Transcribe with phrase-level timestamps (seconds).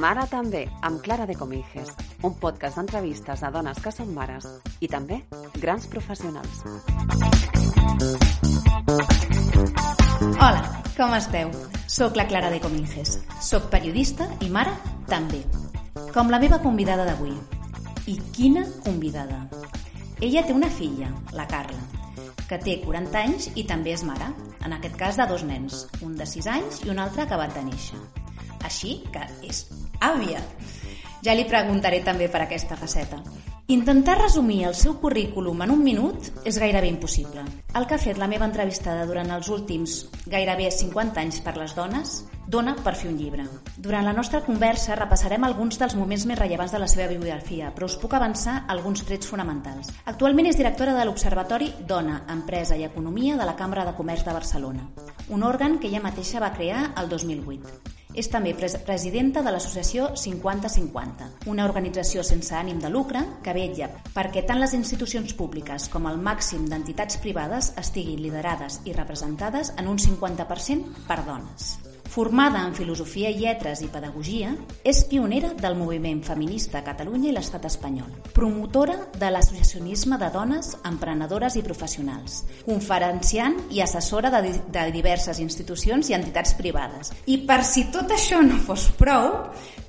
[0.00, 1.90] Mare també, amb Clara de Cominges,
[2.24, 4.46] un podcast d'entrevistes a dones que són mares
[4.80, 5.18] i també
[5.60, 6.62] grans professionals.
[10.40, 10.62] Hola,
[10.96, 11.52] com esteu?
[11.84, 13.18] Soc la Clara de Cominges.
[13.44, 14.72] Soc periodista i mare
[15.10, 15.42] també.
[16.14, 17.34] Com la meva convidada d'avui.
[18.08, 19.42] I quina convidada!
[20.20, 21.82] Ella té una filla, la Carla,
[22.48, 24.32] que té 40 anys i també és mare,
[24.64, 27.68] en aquest cas de dos nens, un de 6 anys i un altre acabat de
[27.68, 28.00] néixer.
[28.64, 29.66] Així que és
[30.00, 30.42] àvia.
[31.24, 33.20] Ja li preguntaré també per aquesta faceta.
[33.70, 37.44] Intentar resumir el seu currículum en un minut és gairebé impossible.
[37.78, 41.76] El que ha fet la meva entrevistada durant els últims gairebé 50 anys per les
[41.76, 42.16] dones
[42.50, 43.44] dona per fer un llibre.
[43.78, 47.86] Durant la nostra conversa repassarem alguns dels moments més rellevants de la seva biografia, però
[47.86, 49.92] us puc avançar alguns trets fonamentals.
[50.10, 54.34] Actualment és directora de l'Observatori Dona, Empresa i Economia de la Cambra de Comerç de
[54.34, 54.90] Barcelona,
[55.28, 57.99] un òrgan que ella mateixa va crear el 2008.
[58.14, 63.90] És també pres presidenta de l'associació 50-50, una organització sense ànim de lucre que vetlla
[64.14, 69.88] perquè tant les institucions públiques com el màxim d'entitats privades estiguin liderades i representades en
[69.88, 71.89] un 50% per dones.
[72.10, 74.50] Formada en Filosofia i Lletres i Pedagogia,
[74.82, 78.08] és pionera del moviment feminista a Catalunya i l'estat espanyol.
[78.34, 82.40] Promotora de l'associacionisme de dones, emprenedores i professionals.
[82.66, 87.14] Conferenciant i assessora de, de diverses institucions i entitats privades.
[87.30, 89.30] I per si tot això no fos prou,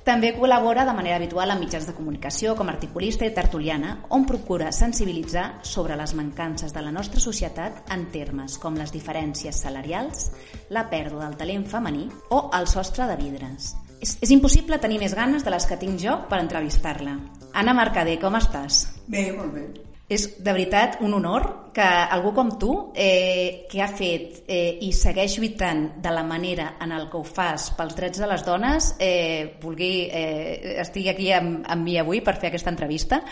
[0.02, 4.72] també col·labora de manera habitual amb mitjans de comunicació com articulista i tertuliana, on procura
[4.74, 10.32] sensibilitzar sobre les mancances de la nostra societat en termes com les diferències salarials,
[10.74, 13.76] la pèrdua del talent femení o el sostre de vidres.
[14.02, 17.16] És, és impossible tenir més ganes de les que tinc jo per entrevistar-la.
[17.54, 18.88] Anna Mercader, com estàs?
[19.06, 19.91] Bé, molt bé.
[20.08, 24.92] És de veritat un honor que algú com tu, eh, que ha fet eh, i
[24.92, 28.92] segueix lluitant de la manera en el que ho fas pels drets de les dones,
[29.00, 33.22] eh, vulgui, eh, estigui aquí amb, amb mi avui per fer aquesta entrevista.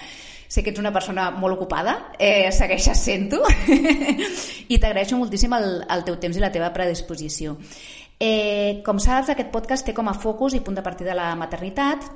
[0.50, 3.44] Sé que ets una persona molt ocupada, eh, segueixes sent-ho,
[4.72, 7.54] i t'agraeixo moltíssim el, el teu temps i la teva predisposició.
[8.20, 12.08] Eh, com saps, aquest podcast té com a focus i punt de partida la maternitat,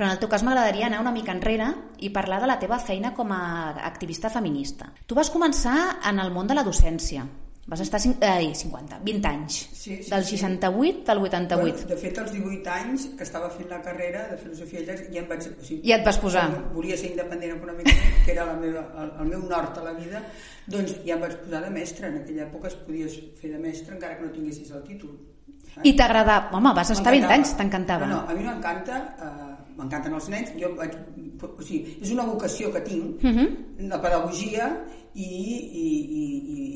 [0.00, 1.66] però en el teu cas m'agradaria anar una mica enrere
[2.00, 4.86] i parlar de la teva feina com a activista feminista.
[5.04, 7.26] Tu vas començar en el món de la docència.
[7.68, 9.58] Vas estar eh, 50, 20 anys.
[9.76, 10.38] Sí, sí, del sí.
[10.40, 11.60] 68 al 88.
[11.60, 15.10] Bueno, de fet, als 18 anys que estava fent la carrera de filosofia i lletres,
[15.12, 15.44] ja em vaig...
[15.52, 16.46] O sigui, Ja et vas posar.
[16.72, 20.24] Volia ser independent econòmicament, que era la meva, el, el meu nord a la vida,
[20.66, 22.08] doncs ja em vaig posar de mestre.
[22.08, 25.18] En aquella època es podies fer de mestre encara que no tinguessis el títol.
[25.70, 25.84] saps?
[25.86, 26.48] I t'agradava...
[26.56, 27.36] Home, vas estar 20 M'encantava.
[27.38, 28.06] anys, t'encantava.
[28.10, 29.49] No, no, a mi m'encanta, eh,
[29.80, 30.54] m'encanten els nens.
[30.60, 30.94] Jo vaig,
[31.42, 33.88] o sigui, és una vocació que tinc, Mhm.
[33.88, 34.70] la pedagogia
[35.14, 35.86] i, i,
[36.20, 36.24] i,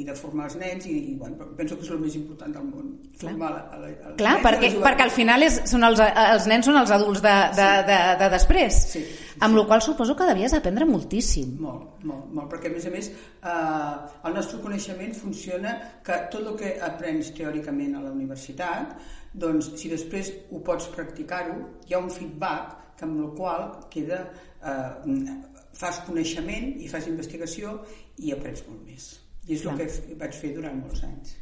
[0.01, 2.65] i, de formar els nens i, i bueno, penso que és el més important del
[2.67, 2.89] món.
[3.21, 3.31] Clar.
[3.31, 6.67] Formar la, la, els Clar, perquè, la perquè al final és, són els, els nens
[6.67, 8.81] són els adults de, de, de, de després.
[8.91, 9.39] Sí, sí, sí.
[9.47, 11.55] Amb la qual suposo que devies aprendre moltíssim.
[11.63, 15.77] Molt, molt, molt, perquè a més a més eh, el nostre coneixement funciona
[16.07, 18.97] que tot el que aprens teòricament a la universitat,
[19.35, 24.25] doncs si després ho pots practicar-ho, hi ha un feedback que amb el qual queda,
[24.63, 25.37] eh,
[25.75, 27.81] fas coneixement i fas investigació
[28.23, 29.15] i aprens molt més.
[29.47, 29.75] I és Clar.
[29.75, 31.35] el que vaig fer durant molts anys.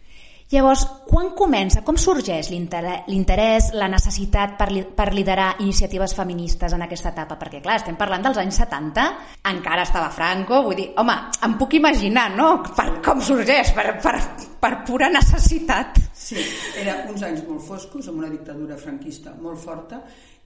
[0.53, 6.85] Llavors, quan comença, com sorgeix l'interès, la necessitat per, li, per liderar iniciatives feministes en
[6.85, 7.39] aquesta etapa?
[7.41, 9.07] Perquè, clar, estem parlant dels anys 70,
[9.49, 11.15] encara estava Franco, vull dir, home,
[11.49, 14.13] em puc imaginar, no?, per, com sorgeix, per, per,
[14.61, 16.03] per pura necessitat.
[16.13, 16.45] Sí,
[16.85, 20.03] eren uns anys molt foscos, amb una dictadura franquista molt forta,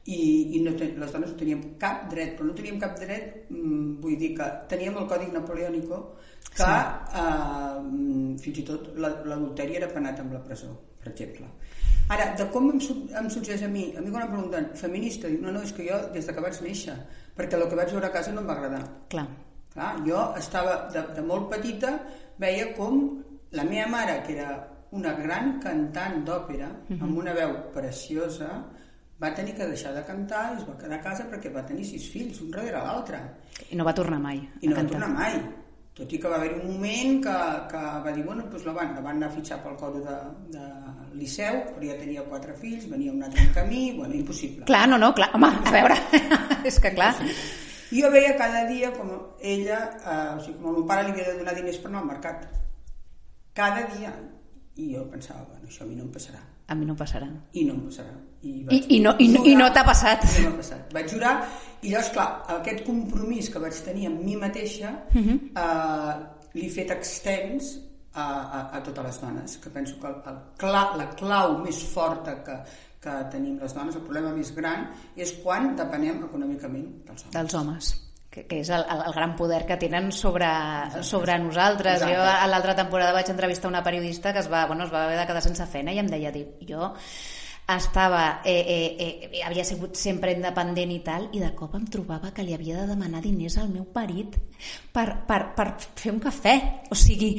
[0.06, 3.46] i, i no ten, les dones no teníem cap dret, però no teníem cap dret,
[3.50, 5.98] mm, vull dir que teníem el còdic napoleònico,
[6.56, 7.16] que sí.
[7.18, 10.70] eh, fins i tot la- l'adulteri era penat amb la presó,
[11.02, 11.46] per exemple.
[12.08, 12.78] Ara, de com em,
[13.18, 13.88] em sorgeix a mi?
[13.98, 16.40] A mi quan em pregunten, feminista, dic, no, no, és que jo des de que
[16.44, 16.94] vaig néixer,
[17.36, 18.84] perquè el que vaig veure a casa no em va agradar.
[19.10, 19.26] Clar,
[19.74, 21.96] Clar, jo estava de, de molt petita,
[22.38, 24.54] veia com la meva mare, que era
[24.96, 28.52] una gran cantant d'òpera, amb una veu preciosa,
[29.22, 31.84] va tenir que deixar de cantar i es va quedar a casa perquè va tenir
[31.88, 33.20] sis fills, un darrere l'altre.
[33.70, 34.98] i no va tornar mai I no va cantar.
[35.00, 35.38] tornar mai.
[35.96, 37.36] Tot i que va haver un moment que,
[37.70, 40.16] que va dir, bueno, doncs la van, la van anar a fitxar pel coro de,
[40.52, 40.64] de
[41.16, 44.66] Liceu, però ja tenia quatre fills, venia un altre camí, bueno, impossible.
[44.68, 45.96] Clar, no, no, clar, home, a veure,
[46.68, 47.14] és que clar,
[47.96, 49.08] I jo veia cada dia com
[49.40, 52.00] ella, eh, o sigui, com el meu pare li havia de donar diners per anar
[52.04, 52.44] al mercat.
[53.54, 54.12] Cada dia.
[54.76, 56.42] I jo pensava, bueno, això a mi no em passarà.
[56.68, 57.28] a mi no passarà.
[57.54, 58.12] I no em passarà.
[58.42, 60.24] I, I, i no, i, no- i no t'ha passat.
[60.42, 60.92] No m'ha passat.
[60.94, 61.34] Vaig jurar,
[61.82, 62.28] i llavors, clar,
[62.58, 65.20] aquest compromís que vaig tenir amb mi mateixa Mhm.
[65.20, 65.38] uh -huh.
[65.56, 67.78] eh, l'he fet extens
[68.14, 71.82] a, a, a totes les dones, que penso que el, el cla, la clau més
[71.84, 72.56] forta que,
[73.00, 77.32] que tenim les dones, el problema més gran és quan depenem econòmicament dels homes.
[77.32, 80.46] Dels homes que, és el, el, el gran poder que tenen sobre,
[81.02, 82.02] sobre nosaltres.
[82.02, 82.14] Exacte.
[82.16, 85.18] Jo a l'altra temporada vaig entrevistar una periodista que es va, bueno, es va haver
[85.18, 86.94] de quedar sense feina i em deia, diu, jo
[87.74, 88.64] estava, eh,
[88.98, 92.54] eh, eh, havia sigut sempre independent i tal, i de cop em trobava que li
[92.54, 94.36] havia de demanar diners al meu marit
[94.92, 96.54] per, per, per fer un cafè.
[96.94, 97.32] O sigui,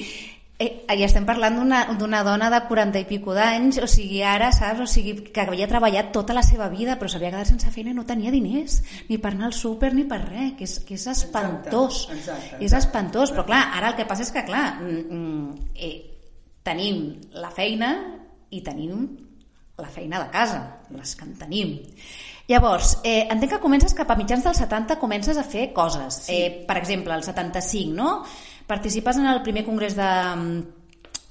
[0.59, 1.55] eh, i estem parlant
[1.95, 4.81] d'una dona de 40 i pico d'anys, o sigui, ara, saps?
[4.83, 7.95] O sigui, que havia treballat tota la seva vida, però s'havia quedat sense feina i
[7.95, 11.07] no tenia diners, ni per anar al súper ni per res, que és, que és
[11.13, 12.03] espantós.
[12.09, 12.65] Exacte, exacte, exacte.
[12.65, 15.95] És espantós, però clar, ara el que passa és que, clar, mm, mm, eh,
[16.67, 17.05] tenim
[17.39, 17.93] la feina
[18.51, 19.07] i tenim
[19.77, 21.75] la feina de casa, les que en tenim.
[22.47, 26.23] Llavors, eh, entenc que comences cap a mitjans dels 70, comences a fer coses.
[26.25, 26.33] Sí.
[26.33, 28.23] Eh, per exemple, el 75, no?
[28.65, 30.09] Participes en el primer congrés de...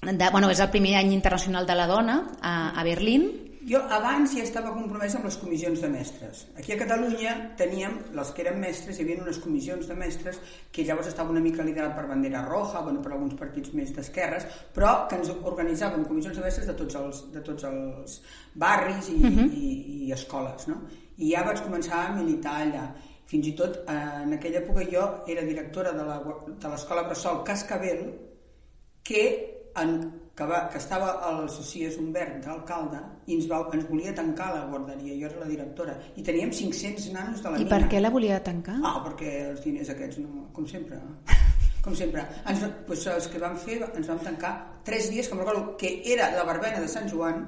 [0.06, 3.45] de bueno, és el primer any internacional de la dona a, a Berlín.
[3.66, 6.44] Jo abans ja estava compromesa amb les comissions de mestres.
[6.54, 10.38] Aquí a Catalunya teníem, les que eren mestres, hi havia unes comissions de mestres
[10.70, 14.46] que llavors estava una mica liderat per Bandera Roja, bueno, per alguns partits més d'esquerres,
[14.76, 18.20] però que ens organitzaven comissions de mestres de tots els, de tots els
[18.54, 19.48] barris i, uh -huh.
[19.50, 19.72] i,
[20.06, 20.78] i escoles, no?
[21.18, 22.86] I ja vaig començar a militar allà.
[23.26, 28.14] Fins i tot eh, en aquella època jo era directora de l'escola Bressol Cascabel,
[29.02, 29.96] que, en,
[30.36, 34.64] que, va, que estava a l'Associés Humbert d'alcalde i ens, va, ens volia tancar la
[34.70, 37.72] guarderia, jo era la directora, i teníem 500 nanos de la I mina.
[37.72, 38.78] per què la volia tancar?
[38.84, 41.00] Ah, perquè els diners aquests, no, com sempre,
[41.84, 42.26] com sempre.
[42.44, 44.52] Ens, doncs, els que vam fer, ens vam tancar
[44.84, 47.46] tres dies, que recordo que era la verbena de Sant Joan,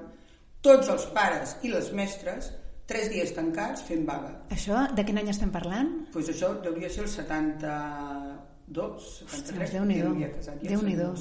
[0.64, 2.52] tots els pares i les mestres,
[2.88, 4.32] tres dies tancats fent vaga.
[4.54, 5.90] Això, de quin any estem parlant?
[6.08, 8.38] Doncs pues això deuria ser el 72,
[8.74, 9.72] 73.
[9.76, 10.14] Déu-n'hi-do.
[10.62, 11.12] Déu-n'hi-do.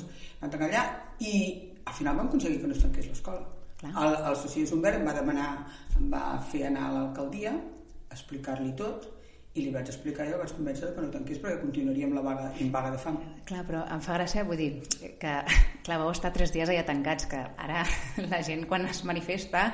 [0.42, 0.84] Vam tancar allà
[1.20, 1.34] i
[1.88, 3.46] al final vam aconseguir que no es tanqués l'escola.
[3.88, 5.50] El, el soci Humbert em va demanar,
[6.00, 7.54] em va fer anar a l'alcaldia,
[8.12, 9.06] explicar-li tot,
[9.58, 12.52] i li vaig explicar i el vaig convèncer que no tanqués perquè continuaríem la vaga,
[12.62, 13.18] en vaga de fam.
[13.48, 14.72] Clar, però em fa gràcia, vull dir,
[15.22, 15.34] que
[15.86, 17.84] clar, vau estar tres dies allà tancats, que ara
[18.32, 19.72] la gent quan es manifesta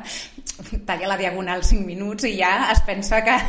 [0.86, 3.38] talla la diagonal 5 minuts i ja es pensa que...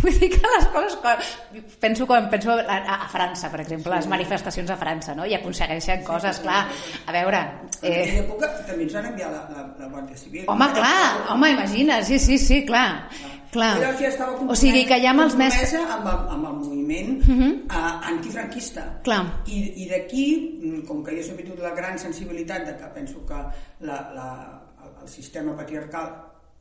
[0.00, 1.32] Vull dir que les coses...
[1.80, 5.26] Penso, quan penso a, a França, per exemple, les manifestacions a França, no?
[5.28, 6.62] I aconsegueixen coses, clar,
[7.04, 7.42] a veure...
[7.82, 10.46] En Eh, època també ens van enviar la, la, la Guàrdia Civil.
[10.48, 13.10] home, clar, home, imagina, sí, sí, sí, clar.
[13.18, 13.39] clar.
[13.80, 15.74] Llavors ja estava O sigui que ja amb els mestres...
[15.74, 17.28] amb, amb el moviment uh.
[17.28, 17.52] -huh.
[17.66, 19.00] uh, antifranquista.
[19.02, 19.42] Clar.
[19.46, 20.26] I, i d'aquí,
[20.62, 23.34] mm, com que jo he tingut la gran sensibilitat de que penso que
[23.80, 26.08] la, la, el, el sistema patriarcal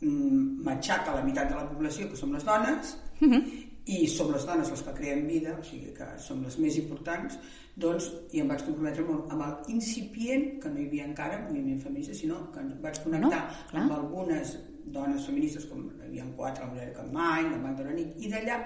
[0.01, 3.33] mm, matxaca la meitat de la població, que som les dones, uh Mhm.
[3.33, 3.43] -huh.
[3.85, 7.37] i som les dones les que creem vida, o sigui que som les més importants,
[7.83, 11.79] doncs, i em vaig comprometre molt amb el incipient, que no hi havia encara moviment
[11.83, 13.83] feminista, sinó que ens vaig connectar No, clar.
[13.83, 14.57] amb algunes
[14.89, 18.59] dones feministes, com hi havia quatre, la Maria Campmany, la Magda Nit, i d'allà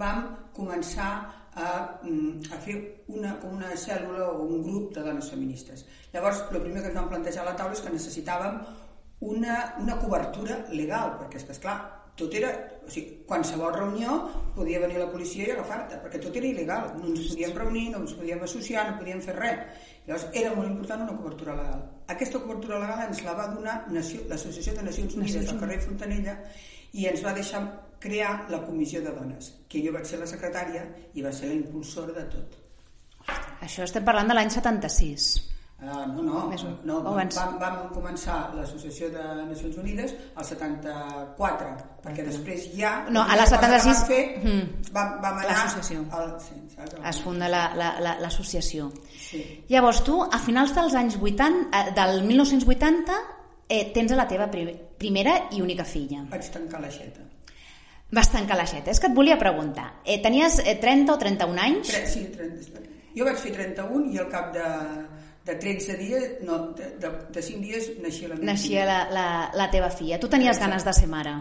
[0.00, 0.22] vam
[0.56, 1.10] començar
[1.56, 1.68] a,
[2.02, 2.76] mm, a fer
[3.08, 5.86] una, com una cèl·lula o un grup de dones feministes.
[6.12, 8.60] Llavors, el primer que ens vam plantejar a la taula és que necessitàvem
[9.20, 11.76] una, una cobertura legal, perquè és que, esclar,
[12.16, 12.54] tot era...
[12.86, 14.12] O sigui, qualsevol reunió
[14.54, 16.92] podia venir la policia i agafar-te, perquè tot era il·legal.
[17.00, 19.80] No ens podíem reunir, no ens podíem associar, no podíem fer res.
[20.06, 21.82] Llavors, era molt important una cobertura legal.
[22.14, 26.36] Aquesta cobertura legal ens la va donar l'Associació de Nacions Unides del carrer Fontanella
[26.94, 27.64] i ens va deixar
[27.98, 30.86] crear la Comissió de Dones, que jo vaig ser la secretària
[31.18, 32.56] i va ser la impulsora de tot.
[33.66, 35.55] Això estem parlant de l'any 76.
[35.76, 41.66] Uh, no, no, Més no vam, vam, vam començar l'Associació de Nacions Unides al 74,
[42.00, 42.94] perquè després ja...
[43.12, 45.50] No, a la la primera cosa que 76, Vam fer, mm, vam, vam anar...
[45.50, 46.06] l'associació.
[46.16, 46.56] Al, sí?
[47.12, 48.88] Es funda la- la- la- l'associació.
[49.20, 49.42] Sí.
[49.68, 53.18] Llavors tu, a finals dels anys 80, eh, del 1980,
[53.68, 54.64] eh, tens a la teva pri
[54.96, 56.22] primera i única filla.
[56.30, 57.20] Vaig tancar l'aixeta.
[58.16, 58.90] Vas tancar l'aixeta.
[58.94, 59.98] És que et volia preguntar.
[60.06, 61.92] Eh, tenies eh, 30 o 31 anys?
[61.92, 62.84] Tre, sí, 30,
[63.16, 64.64] jo vaig fer 31 i al cap de,
[65.46, 68.86] de 13 dies, no, de, de, de 5 dies naixia la meva Naixia filla.
[68.90, 70.18] la, la, la teva filla.
[70.18, 71.36] Tu tenies ganes de ser mare.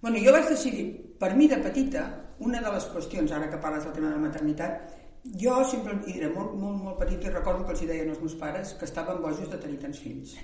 [0.00, 0.84] Bueno, jo vaig decidir,
[1.18, 2.04] per mi de petita,
[2.38, 4.92] una de les qüestions, ara que parles del tema de la maternitat,
[5.42, 8.20] jo sempre, i era molt, molt, molt petita, i recordo que els hi deien els
[8.22, 10.36] meus pares que estaven bojos de tenir tants fills.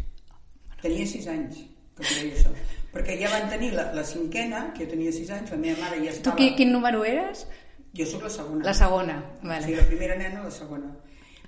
[0.82, 1.60] Tenia 6 anys
[1.94, 2.50] que em deia això.
[2.94, 6.00] Perquè ja van tenir la, la cinquena, que jo tenia 6 anys, la meva mare
[6.02, 6.36] ja Tu estava...
[6.42, 7.46] qui, quin número eres?
[7.94, 8.64] Jo sóc la segona.
[8.66, 9.20] La segona.
[9.38, 9.62] O Vale.
[9.62, 10.90] sigui, la primera nena, la segona.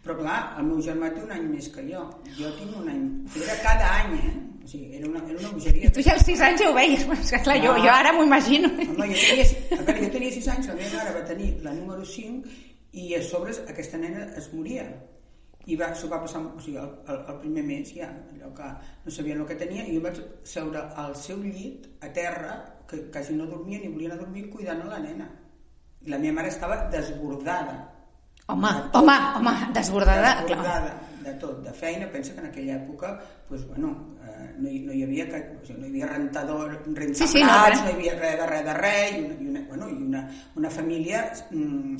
[0.06, 2.04] Però clar, el meu germà té un any més que jo.
[2.38, 3.08] Jo tinc un any.
[3.42, 4.34] Era cada any, eh?
[4.62, 5.88] O sigui, era una, era una bogeria.
[5.88, 7.02] I tu ja als 6 anys ja ho veies.
[7.16, 8.70] És que, clar, jo, jo ara m'ho imagino.
[8.70, 11.74] Home, jo tenia, a veure, jo tenia 6 anys, la meva mare va tenir la
[11.74, 12.56] número 5
[13.02, 14.86] i a sobre aquesta nena es moria.
[15.66, 18.68] i va, s'ho va passar, o sigui, el, el, el primer mes ja, allò que
[19.02, 22.54] no sabien el que tenia, i jo vaig seure al seu llit, a terra,
[22.86, 25.26] que quasi no dormia ni volia anar a dormir cuidant la nena.
[26.06, 27.80] I la meva mare estava desbordada.
[28.48, 30.46] Home, home, home, desbordada, clar.
[30.46, 33.16] desbordada de tot, de feina, pensa que en aquella època
[33.48, 36.76] pues, bueno, eh, no, hi, no hi havia que, o sigui, no hi havia rentador,
[36.86, 39.48] rentaplats, Sí, sí, no, no hi havia res de res de res, i una, i
[39.50, 40.22] una, bueno, i una,
[40.62, 41.96] una família mm,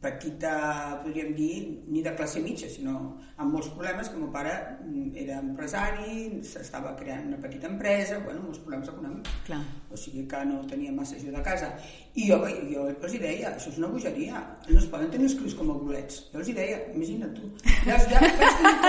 [0.00, 4.52] petita, podríem dir, ni de classe mitja, sinó amb molts problemes, que el meu pare
[4.84, 9.32] mm, era empresari, s'estava creant una petita empresa, bueno, molts problemes econòmics.
[9.48, 9.62] Clar.
[9.90, 11.72] O sigui que no tenia massa ajuda a casa.
[12.14, 12.38] I jo,
[12.70, 15.72] jo els hi deia, això és una bogeria, no es poden tenir els crios com
[15.72, 16.22] a bolets.
[16.32, 17.50] Jo els hi deia, imagina't tu.
[17.88, 18.22] Ja, ja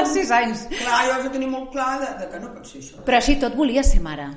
[0.02, 0.68] Als sis anys.
[0.76, 3.04] Clar, jo vaig tenir molt clar de, de que no pot ser això.
[3.08, 4.30] Però així tot volia ser mare.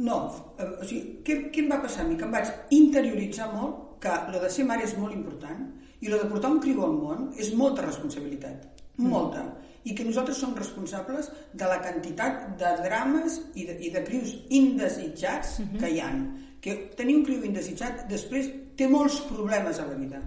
[0.00, 0.22] No,
[0.56, 2.16] eh, o sigui, què, què em va passar a mi?
[2.20, 5.66] Que em vaig interioritzar molt que lo de ser mare és molt important
[6.00, 8.64] i lo de portar un criu al món és molta responsabilitat,
[8.96, 9.44] molta.
[9.84, 14.34] I que nosaltres som responsables de la quantitat de drames i de, i de crius
[14.52, 16.26] indesitjats que hi han.
[16.60, 20.20] Que tenir un criu indesitjat després té molts problemes a la vida.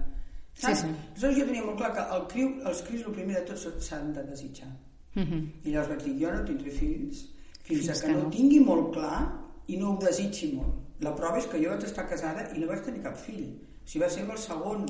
[0.53, 0.81] Saps?
[0.81, 0.95] Sí, sí.
[1.11, 4.13] Aleshores jo tenia molt clar que el criu, els crius el primer de tot s'han
[4.13, 4.69] de desitjar.
[5.15, 5.45] Mhm.
[5.65, 7.23] I llavors vaig dir, jo no tindré fills
[7.63, 8.29] fins, Fins a que, que no no.
[8.33, 9.19] tingui molt clar
[9.67, 10.82] i no ho desitgi molt.
[11.03, 13.45] La prova és que jo vaig estar casada i no vaig tenir cap fill.
[13.83, 14.85] O sigui, va ser amb el segon.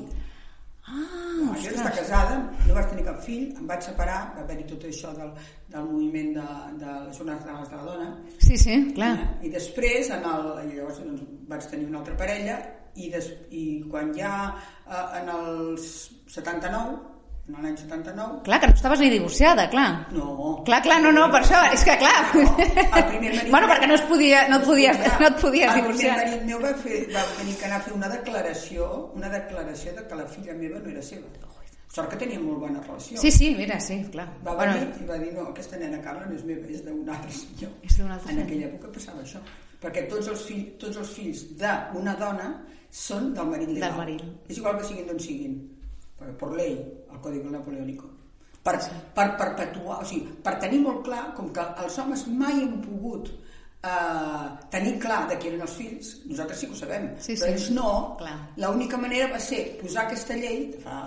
[0.86, 1.00] Ah,
[1.34, 2.34] No, jo vaig estar casada,
[2.68, 5.30] no vaig tenir cap fill, em vaig separar, va haver-hi tot això del,
[5.72, 6.44] del moviment de,
[6.82, 9.08] de les zones de les de la dona, Sí, sí, clar.
[9.16, 9.48] Eh?
[9.48, 12.58] I després, en el, i llavors doncs, vaig tenir una altra parella
[12.94, 15.88] i, des, i quan ja eh, en els
[16.36, 17.00] 79,
[17.48, 20.06] en l'any 79, Clar, que no estaves ni divorciada, clar.
[20.16, 22.14] no, Clar, clar, no, no, per això, és que clar.
[22.34, 23.50] el primer marit...
[23.52, 26.14] bueno, perquè no es podia, no et podies, no et podies el divorciar.
[26.16, 29.92] primer marit meu va, fer, va tenir que anar a fer una declaració, una declaració
[29.98, 31.28] de que la filla meva no era seva.
[31.94, 33.20] Sort que tenia molt bona relació.
[33.20, 34.24] Sí, sí, mira, sí, clar.
[34.42, 37.30] Va venir i va dir, no, aquesta nena Carla no és meva, és d'un altre
[37.30, 37.70] senyor.
[37.86, 39.38] És d'un altre En aquella època passava això.
[39.84, 42.48] Perquè tots els, fill, tots els fills d'una dona
[42.90, 43.92] són del marit legal.
[43.92, 44.24] Del marit.
[44.50, 45.54] És igual que siguin d'on siguin.
[46.18, 46.76] Per, per llei,
[47.10, 48.10] el Código Napoleónico.
[48.64, 48.78] Per,
[49.16, 53.28] per perpetuar, o sigui, per tenir molt clar, com que els homes mai han pogut
[53.84, 57.50] eh, tenir clar de qui eren els fills, nosaltres sí que ho sabem, Sí, però
[57.50, 57.52] sí.
[57.52, 57.90] ells no,
[58.62, 61.02] l'única manera va ser posar aquesta llei, fa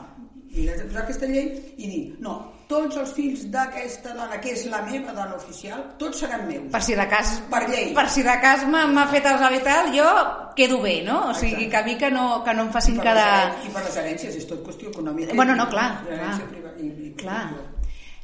[0.58, 2.38] posar aquesta llei i dir, no,
[2.68, 6.68] tots els fills d'aquesta dona, que és la meva dona oficial, tots seran meus.
[6.74, 7.38] Per si de cas...
[7.52, 7.94] Per llei.
[7.96, 10.10] Per si de cas m'ha fet els habital, jo
[10.58, 11.30] quedo bé, no?
[11.30, 11.72] O sigui, Exacte.
[11.72, 14.36] que a mi que no, que no em facin les herències, I per les herències,
[14.44, 15.34] és tot qüestió econòmica.
[15.38, 16.36] Bueno, no, clar, clar.
[16.52, 17.48] priva- i, i, Clar.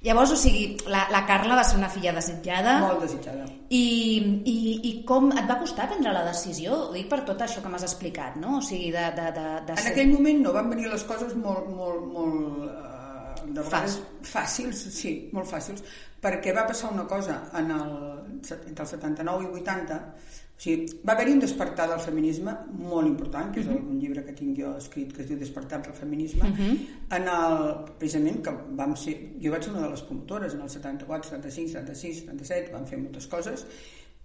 [0.03, 2.73] Llavors, o sigui, la, la Carla va ser una filla desitjada.
[2.83, 3.45] Molt desitjada.
[3.71, 3.83] I,
[4.43, 4.55] i,
[4.89, 6.75] I com et va costar prendre la decisió?
[6.89, 8.57] Ho dic per tot això que m'has explicat, no?
[8.57, 9.05] O sigui, de...
[9.15, 12.92] de, de, de En aquell moment no van venir les coses molt, molt, molt eh,
[13.47, 15.83] de vegades fàcils, sí, molt fàcils,
[16.23, 17.91] perquè va passar una cosa en el,
[18.39, 19.99] entre el 79 i 80,
[20.53, 24.23] o sigui, va haver-hi un despertar del feminisme molt important, que és el, un llibre
[24.23, 26.51] que tinc jo escrit que es diu Despertar del feminisme,
[27.17, 27.57] en el,
[27.99, 31.73] precisament que vam ser, jo vaig ser una de les promotores en el 74, 75,
[31.73, 33.65] 76, 77, vam fer moltes coses,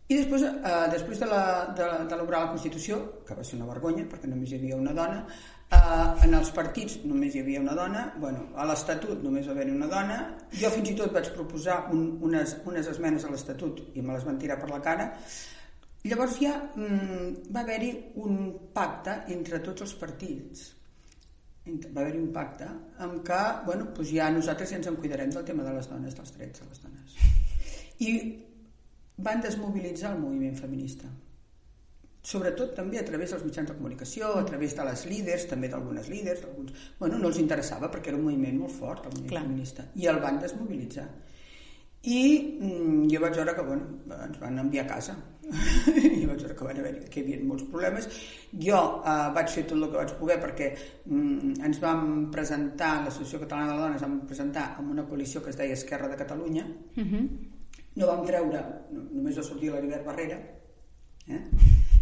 [0.08, 4.04] i després, eh, després de la- de- d'elaborar la Constitució, que va ser una vergonya,
[4.08, 5.26] perquè només hi havia una dona,
[5.70, 9.70] eh, en els partits només hi havia una dona, bueno, a l'Estatut només va haver-hi
[9.76, 10.16] una dona,
[10.50, 14.24] jo fins i tot vaig proposar un, unes, unes esmenes a l'Estatut i me les
[14.24, 15.10] van tirar per la cara,
[16.04, 20.74] llavors ja mm, va haver-hi un pacte entre tots els partits,
[21.68, 22.64] va haver-hi un pacte
[23.04, 26.14] amb què, bueno, doncs ja nosaltres ja ens en cuidarem del tema de les dones,
[26.16, 27.16] dels drets de les dones.
[28.00, 28.44] I
[29.18, 31.08] van desmobilitzar el moviment feminista.
[32.28, 36.10] Sobretot també a través dels mitjans de comunicació, a través de les líders, també d'algunes
[36.12, 36.74] líders, d'alguns...
[36.98, 39.42] Bueno, no els interessava perquè era un moviment molt fort, el moviment Clar.
[39.46, 41.06] feminista, i el van desmobilitzar.
[42.08, 42.20] I
[42.60, 45.16] mm, jo vaig veure que, bueno, ens van enviar a casa.
[45.88, 48.08] I vaig veure que van haver que hi havia molts problemes.
[48.52, 52.02] Jo eh, vaig fer tot el que vaig poder perquè mm, ens vam
[52.34, 56.20] presentar, l'Associació Catalana de Dones vam presentar amb una coalició que es deia Esquerra de
[56.20, 56.66] Catalunya,
[56.98, 57.24] Uh -huh.
[57.98, 58.62] No vam treure,
[58.94, 60.38] no, només va sortir l'Heribert Barrera,
[61.28, 61.42] eh?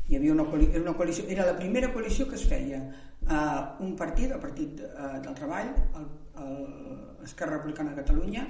[0.06, 3.82] hi havia una, coali- era una coalició, era la primera coalició que es feia uh,
[3.82, 6.06] un partit, el Partit uh, del Treball, el,
[6.44, 6.60] el,
[7.26, 8.44] Esquerra Republicana de Catalunya,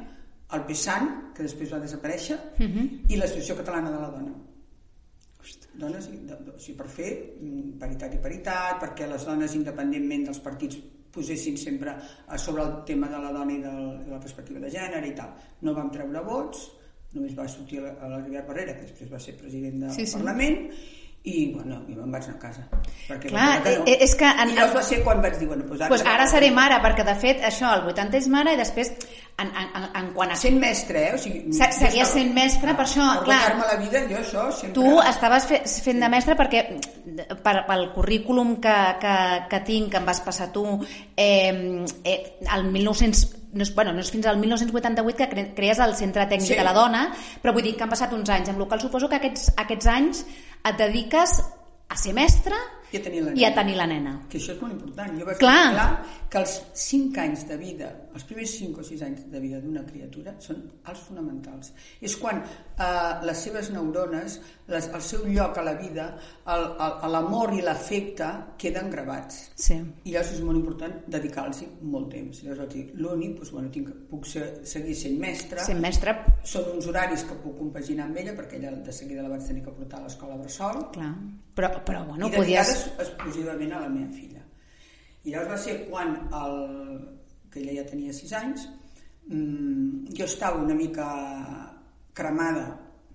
[0.52, 2.84] el PSAN, que després va desaparèixer, Uh -huh.
[3.08, 4.34] i l'Associació Catalana de la Dona.
[5.76, 7.10] Dones, de, de, o sigui, per fer
[7.40, 10.78] mm, paritat i paritat, perquè les dones, independentment dels partits,
[11.12, 11.94] posessin sempre
[12.26, 15.14] a sobre el tema de la dona i del, de la perspectiva de gènere i
[15.14, 15.30] tal.
[15.62, 16.70] No vam treure vots,
[17.16, 20.14] només va sortir a l'Heribert Barrera, que després va ser president del Sí, sí.
[20.20, 20.62] Parlament,
[21.26, 22.60] i, bueno, i me'n vaig anar a casa.
[23.08, 25.48] Perquè Clar, vaig veure eh, és que en- I llavors va ser quan vaig dir,
[25.50, 25.88] bueno, doncs ara...
[25.90, 28.92] Pues ara seré mare, perquè de fet això, el 80 és mare i després
[29.42, 30.36] en, en, en quant a...
[30.38, 31.14] Sent mestre, eh?
[31.16, 33.40] O sigui, Se- seguia jo estava- sent mestre, per això, per clar.
[33.58, 34.76] la vida, jo això sempre...
[34.78, 36.62] Tu estaves fe, fent de mestre perquè
[37.42, 39.16] per, pel currículum que, que,
[39.50, 40.62] que tinc, que em vas passar tu,
[41.16, 42.20] eh, eh,
[42.54, 46.26] el 1900, no és, bueno, no és fins al 1988 que cre- crees el Centre
[46.26, 46.54] Tècnic Sí.
[46.54, 47.12] de la Dona,
[47.42, 49.86] però vull dir que han passat uns anys, amb la qual suposo que aquests, aquests
[49.86, 50.24] anys
[50.64, 51.42] et dediques
[51.88, 52.54] a ser mestre
[52.92, 53.54] I a tenir la i a nena.
[53.62, 54.12] tenir la nena.
[54.30, 55.18] que això és molt important.
[55.18, 55.72] Jo vaig Clar.
[55.72, 59.60] clar que els 5 anys de vida, els primers 5 o 6 anys de vida
[59.60, 61.72] d'una criatura són els fonamentals.
[62.00, 66.08] És quan eh, les seves neurones, les, el seu lloc a la vida,
[67.10, 68.28] l'amor i l'afecte
[68.58, 69.50] queden gravats.
[69.54, 69.78] Sí.
[70.04, 72.42] I llavors és molt important dedicar-los molt temps.
[72.42, 76.70] Llavors vaig dir, l'únic, doncs, bueno, tinc, puc ser, seguir sent mestre, Ser mestre, són
[76.74, 79.74] uns horaris que puc compaginar amb ella, perquè ella de seguida la vaig tenir que
[79.74, 81.12] portar a l'escola Bressol, clar.
[81.56, 82.30] Però, però bueno, i
[82.76, 84.42] dedicades exclusivament a la meva filla.
[85.24, 86.58] I llavors va ser quan, el,
[87.50, 88.66] que ella ja tenia 6 anys,
[89.28, 91.06] mmm, jo estava una mica
[92.14, 92.66] cremada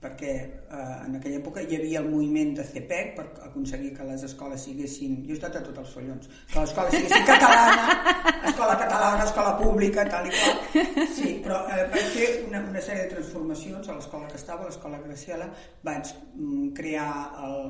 [0.02, 4.24] perquè eh, en aquella època hi havia el moviment de CEPEC per aconseguir que les
[4.26, 5.20] escoles siguessin...
[5.28, 6.30] Jo he estat a tots els follons.
[6.50, 8.16] Que les escoles siguessin catalana,
[8.50, 11.06] escola catalana, escola pública, tal i qual.
[11.14, 14.72] Sí, però eh, vaig fer una, una sèrie de transformacions a l'escola que estava, a
[14.72, 15.52] l'escola Graciela.
[15.86, 17.14] Vaig mm, crear
[17.46, 17.62] el,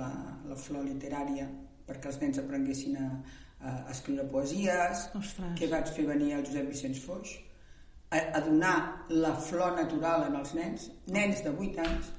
[0.00, 0.10] la,
[0.48, 1.48] la flor literària
[1.88, 3.08] perquè els nens aprenguessin a,
[3.60, 5.52] a escriure poesies, Ostres.
[5.58, 7.34] que vaig fer venir el Josep Vicenç Foix,
[8.10, 8.76] a, a donar
[9.10, 12.10] la flor natural en els nens, nens de 8 anys.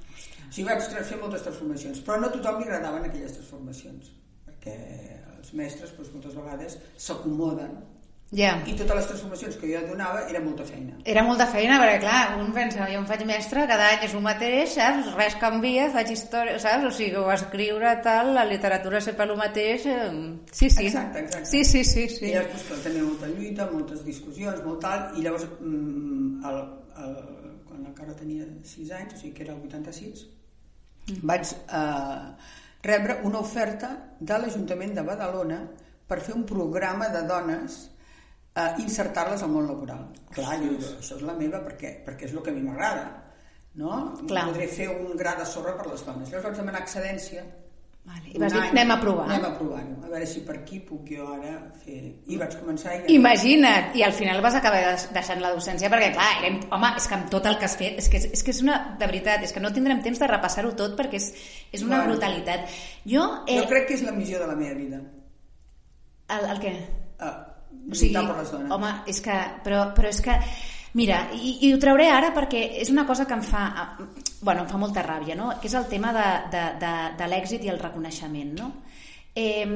[0.46, 4.12] O sigui, vaig fer moltes transformacions, però no a tothom li agradaven aquelles transformacions,
[4.46, 4.76] perquè
[5.34, 6.78] els mestres doncs, moltes vegades
[7.08, 7.74] s'acomoden
[8.34, 8.56] Ja.
[8.66, 10.96] i totes les transformacions que jo donava era molta feina.
[11.06, 14.24] Era molta feina, perquè clar, un pensa, jo em faig mestre, cada any és el
[14.24, 15.12] mateix, saps?
[15.14, 16.88] Res canvia, faig història, saps?
[16.88, 19.86] O sigui, ho escriure, tal, la literatura sempre el mateix.
[19.86, 20.10] eh,
[20.50, 20.88] Sí, sí.
[20.88, 21.46] Exacte, exacte.
[21.46, 22.08] Sí, sí, sí.
[22.08, 22.26] sí.
[22.26, 26.62] I llavors doncs, tenia molta lluita, moltes discussions, molt tal, i llavors mm, el,
[27.06, 27.16] el,
[27.70, 30.26] quan encara tenia 6 anys, o sigui que era el 86,
[31.22, 32.30] vaig eh,
[32.82, 35.60] rebre una oferta de l'Ajuntament de Badalona
[36.08, 37.84] per fer un programa de dones
[38.56, 40.06] eh, insertar-les al món laboral.
[40.34, 43.06] Clar, jo dic, això és la meva perquè, perquè és el que a mi m'agrada.
[43.76, 44.14] No?
[44.26, 44.46] Clar.
[44.48, 46.30] Podré fer un gra de sorra per les dones.
[46.32, 47.44] Llavors vaig demanar excedència
[48.06, 48.30] Vale.
[48.32, 48.68] I vas dir, any.
[48.70, 49.24] anem a provar.
[49.26, 51.96] Anem a provar-ho, a veure si per aquí puc jo ara fer...
[52.30, 52.92] I vaig començar...
[53.02, 53.16] I...
[53.16, 57.08] Imagina't, i al final vas acabar deix- deixant la docència perquè, clar, érem, home, és
[57.10, 59.42] que amb tot el que has fet, és que és, que és una, de veritat,
[59.42, 61.26] és que no tindrem temps de repassar-ho tot perquè és,
[61.74, 62.12] és una Bueno.
[62.14, 62.70] brutalitat.
[63.10, 65.02] Jo, eh, Jo crec que és la missió de la meva vida.
[66.38, 66.74] el, el què?
[67.18, 67.34] Uh,
[67.90, 68.72] O sigui, per les dones.
[68.74, 70.34] home, és que, però, però és que,
[70.98, 73.62] mira, i, i ho trauré ara perquè és una cosa que em fa,
[74.40, 75.52] bueno, em fa molta ràbia, no?
[75.60, 78.52] que és el tema de, de, de, de l'èxit i el reconeixement.
[78.58, 78.72] No?
[79.36, 79.66] Eh,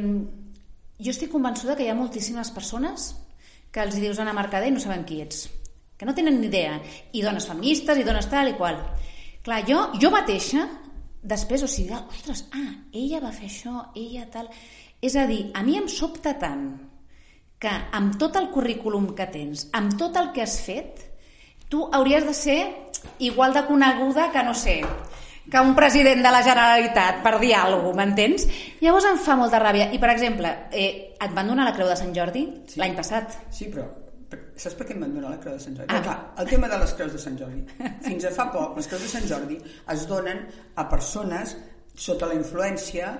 [1.00, 3.12] jo estic convençuda que hi ha moltíssimes persones
[3.70, 5.46] que els dius Anna Mercader i no saben qui ets,
[5.96, 6.80] que no tenen ni idea,
[7.14, 8.80] i dones feministes i dones tal i qual.
[9.46, 10.66] Clar, jo, jo mateixa,
[11.22, 14.50] després, o sigui, ostres, ah, ella va fer això, ella tal...
[15.00, 16.74] És a dir, a mi em sobta tant
[17.60, 21.02] que amb tot el currículum que tens, amb tot el que has fet,
[21.68, 22.60] tu hauries de ser
[23.20, 24.80] igual de coneguda que, no sé,
[25.50, 28.46] que un president de la Generalitat, per dir alguna cosa, m'entens?
[28.80, 29.90] Llavors em fa molta ràbia.
[29.92, 32.80] I, per exemple, eh, et van donar la Creu de Sant Jordi Sí.
[32.80, 33.36] l'any passat.
[33.50, 33.84] Sí, però
[34.30, 35.94] per- saps per què em van donar la Creu de Sant Jordi?
[35.94, 36.02] Ah.
[36.02, 37.64] Clar, el tema de les Creus de Sant Jordi.
[38.02, 40.46] Fins a fa poc, les Creus de Sant Jordi es donen
[40.76, 41.56] a persones
[41.94, 43.18] sota la influència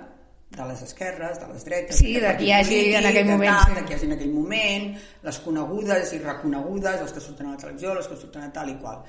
[0.51, 1.97] de les esquerres, de les dretes...
[2.01, 3.77] Sí, de qui hi hagi partit en aquell de moment, Tal, sí.
[3.79, 4.87] De qui hi hagi en aquell moment,
[5.29, 8.73] les conegudes i reconegudes, les que surten a la televisió, les que surten a tal
[8.73, 9.05] i qual.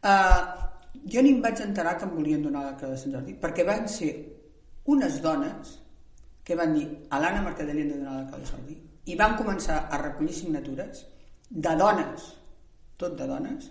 [0.00, 0.70] Uh,
[1.12, 3.66] jo ni em vaig enterar que em volien donar la Creu de Sant Jordi, perquè
[3.68, 4.10] van ser
[4.90, 5.76] unes dones
[6.44, 8.78] que van dir a l'Anna Mercader li hem de donar la Creu de Sant Jordi
[9.12, 11.04] i van començar a recollir signatures
[11.50, 12.26] de dones,
[13.00, 13.68] tot de dones,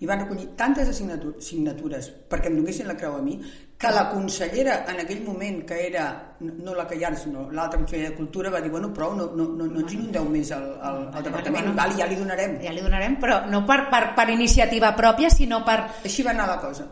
[0.00, 3.38] i van recollir tantes signatures perquè em donessin la creu a mi,
[3.78, 6.04] que la consellera en aquell moment, que era
[6.40, 9.30] no la que hi ha, sinó l'altra consellera de Cultura, va dir, bueno, prou, no,
[9.36, 11.78] no, no, no ens inundeu més al, al, al departament, bueno.
[11.80, 12.58] val, ja li donarem.
[12.64, 16.48] Ja li donarem, però no per, per, per iniciativa pròpia, sinó per, Així va anar
[16.54, 16.88] la cosa.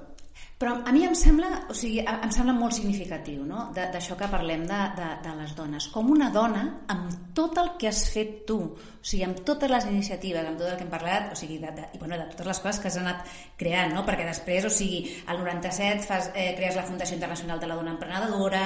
[0.55, 4.63] Però a mi em sembla, o sigui, em sembla molt significatiu, no?, d'això que parlem
[4.69, 5.89] de, de, de les dones.
[5.91, 6.63] Com una dona,
[6.95, 10.71] amb tot el que has fet tu, o sigui, amb totes les iniciatives, amb tot
[10.71, 12.93] el que hem parlat, o sigui, de, de, i, bueno, de totes les coses que
[12.93, 13.27] has anat
[13.59, 17.73] creant, no?, perquè després, o sigui, al 97 fas, eh, crees la Fundació Internacional de
[17.73, 18.63] la Dona Emprenedora,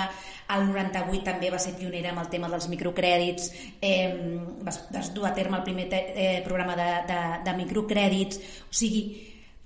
[0.52, 3.48] al 98 també va ser pionera amb el tema dels microcrèdits,
[3.80, 4.12] eh,
[4.60, 8.80] vas, vas dur a terme el primer te, eh, programa de, de, de microcrèdits, o
[8.84, 9.04] sigui,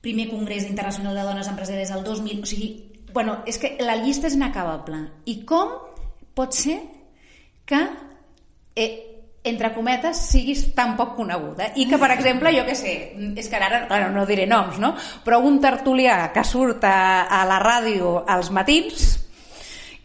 [0.02, 2.68] primer Congrés Internacional de Dones Empresàries el 2000, o sigui,
[3.14, 4.98] bueno, és que la llista és inacabable.
[5.30, 5.72] I com
[6.34, 6.80] pot ser
[7.68, 7.80] que
[8.74, 8.90] eh,
[9.44, 11.72] entre cometes, siguis tan poc coneguda.
[11.74, 12.92] I que, per exemple, jo què sé,
[13.38, 14.92] és que ara bueno, no diré noms, no?
[15.24, 19.08] Però un tertulià que surt a, a la ràdio als matins,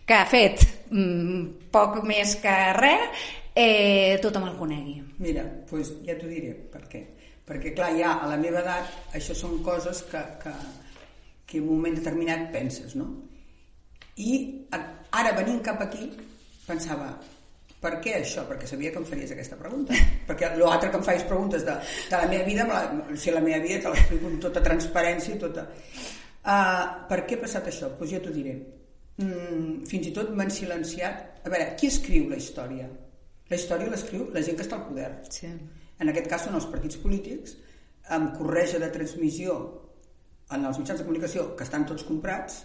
[0.07, 4.97] que ha fet mm, poc més que res, eh, tothom el conegui.
[5.21, 7.03] Mira, doncs ja t'ho diré per què.
[7.47, 10.51] Perquè, clar, ja a la meva edat, això són coses que, que,
[11.47, 13.07] que en un moment determinat penses, no?
[14.19, 14.33] I
[14.75, 16.09] ara, venint cap aquí,
[16.67, 17.13] pensava,
[17.79, 18.43] per què això?
[18.49, 19.95] Perquè sabia que em faries aquesta pregunta.
[20.27, 21.77] Perquè l'altre que em faig preguntes de,
[22.09, 25.41] de la meva vida, la, si la meva vida te l'explico amb tota transparència i
[25.45, 25.67] tota...
[26.47, 27.89] Uh, per què ha passat això?
[27.91, 28.57] Doncs pues jo t'ho diré.
[29.21, 31.25] Mm, fins i tot m'han silenciat...
[31.47, 32.87] A veure, qui escriu la història?
[33.47, 35.11] La història l'escriu la gent que està al poder.
[35.31, 35.51] Sí.
[35.99, 37.55] En aquest cas són els partits polítics,
[38.13, 39.55] amb correja de transmissió
[40.55, 42.61] en els mitjans de comunicació, que estan tots comprats,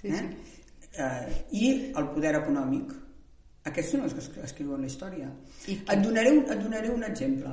[0.00, 0.22] Sí, eh?
[0.22, 0.62] sí.
[0.98, 2.90] Eh, i el poder econòmic
[3.70, 5.28] aquests són els que escriuen la història.
[5.70, 7.52] I et donaré, un, et donaré un exemple.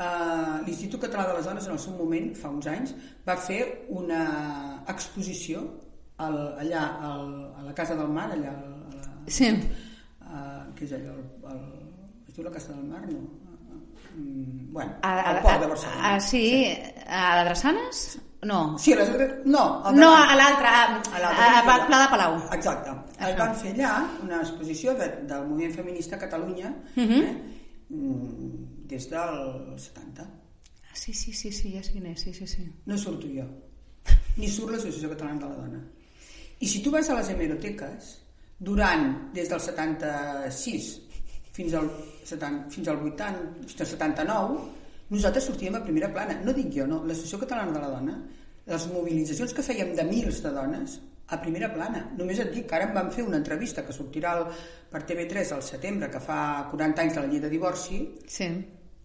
[0.00, 2.94] Uh, L'Institut Català de les Dones en el seu moment, fa uns anys,
[3.26, 3.58] va fer
[3.92, 4.22] una
[4.88, 5.60] exposició
[6.24, 7.26] al, allà al,
[7.60, 9.50] a la Casa del Mar, allà a la, Sí.
[9.52, 11.18] uh, què és allò?
[11.18, 11.60] El, el,
[12.30, 13.20] es diu la Casa del Mar, no?
[14.16, 16.14] Uh, bueno, A, a, al port de Barcelona.
[16.14, 16.66] a, sí,
[17.06, 18.18] a la Drassanes?
[18.42, 18.78] No.
[18.78, 19.10] Sí, a les,
[19.44, 21.86] no, al No, a l'altre, a, A a, a.
[21.86, 22.36] Pla de Palau.
[22.56, 22.90] Exacte.
[22.90, 23.28] Això.
[23.28, 23.90] Es van fer allà
[24.22, 27.20] una exposició de, del moviment feminista a Catalunya Mhm.
[27.20, 27.34] eh?
[27.90, 30.22] Mm, des del 70.
[30.22, 32.64] Ah, Sí, sí, sí, sí, ja sé quin és, sí, sí, sí.
[32.86, 33.44] No surto jo,
[34.36, 35.84] ni surt l'Associació Catalana de la Dona.
[36.60, 38.08] I si tu vas a les hemeroteques,
[38.58, 41.00] durant, des del 76
[41.60, 41.92] fins al,
[42.24, 44.58] 70, fins al 80, fins al 79,
[45.14, 46.40] nosaltres sortíem a primera plana.
[46.44, 47.02] No dic jo, no.
[47.04, 48.18] L'Associació Catalana de la Dona,
[48.70, 50.98] les mobilitzacions que fèiem de mils de dones,
[51.30, 52.08] a primera plana.
[52.18, 54.48] Només et dic que ara em van fer una entrevista que sortirà al,
[54.90, 58.48] per TV3 al setembre, que fa 40 anys de la llei de divorci, Sí.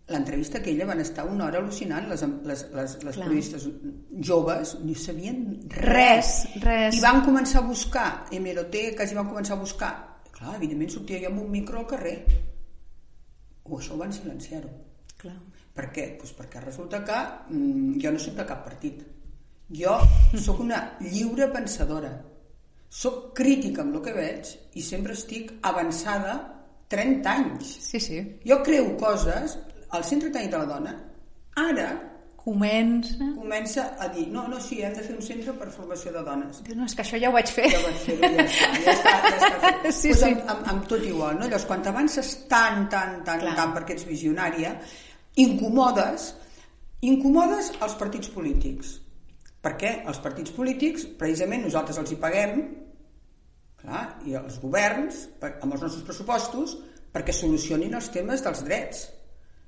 [0.07, 3.25] l'entrevista aquella van estar una hora al·lucinant les, les, les, les Clar.
[3.25, 3.63] periodistes
[4.21, 5.39] joves ni sabien
[5.73, 6.93] Res, res.
[6.93, 9.89] i van començar a buscar hemeroteques i van començar a buscar
[10.35, 12.15] clar, evidentment sortia jo amb un micro al carrer
[13.65, 14.71] o això ho van silenciar-ho
[15.17, 15.35] Clar.
[15.75, 16.05] per què?
[16.19, 17.19] Pues perquè resulta que
[17.49, 19.03] mm, jo no sóc de cap partit
[19.81, 19.95] jo
[20.45, 22.11] sóc una lliure pensadora
[22.89, 26.35] sóc crítica amb el que veig i sempre estic avançada
[26.93, 28.19] 30 anys Sí, sí.
[28.45, 29.57] jo creu coses
[29.89, 30.93] al Centre Tècnic de la Dona
[31.65, 31.87] ara
[32.45, 33.25] Comença...
[33.33, 36.59] comença a dir no, no, sí, hem de fer un centre per formació de dones
[36.67, 37.65] Diu, no, és que això ja ho vaig fer.
[37.73, 39.87] ja vaig fer ja està, ja està, ja està fet.
[39.89, 40.29] Sí, pues sí.
[40.29, 41.47] Amb, amb, amb tot igual, no?
[41.49, 43.55] Llavors, quan t'avances tant, tant, tant, Clar.
[43.57, 44.75] tant perquè ets visionària,
[45.41, 46.27] incomodes,
[47.09, 48.93] incomodes els partits polítics.
[49.65, 49.95] Per què?
[50.05, 52.59] Els partits polítics, precisament nosaltres els hi paguem,
[53.81, 56.77] clar, i els governs, amb els nostres pressupostos,
[57.09, 59.07] perquè solucionin els temes dels drets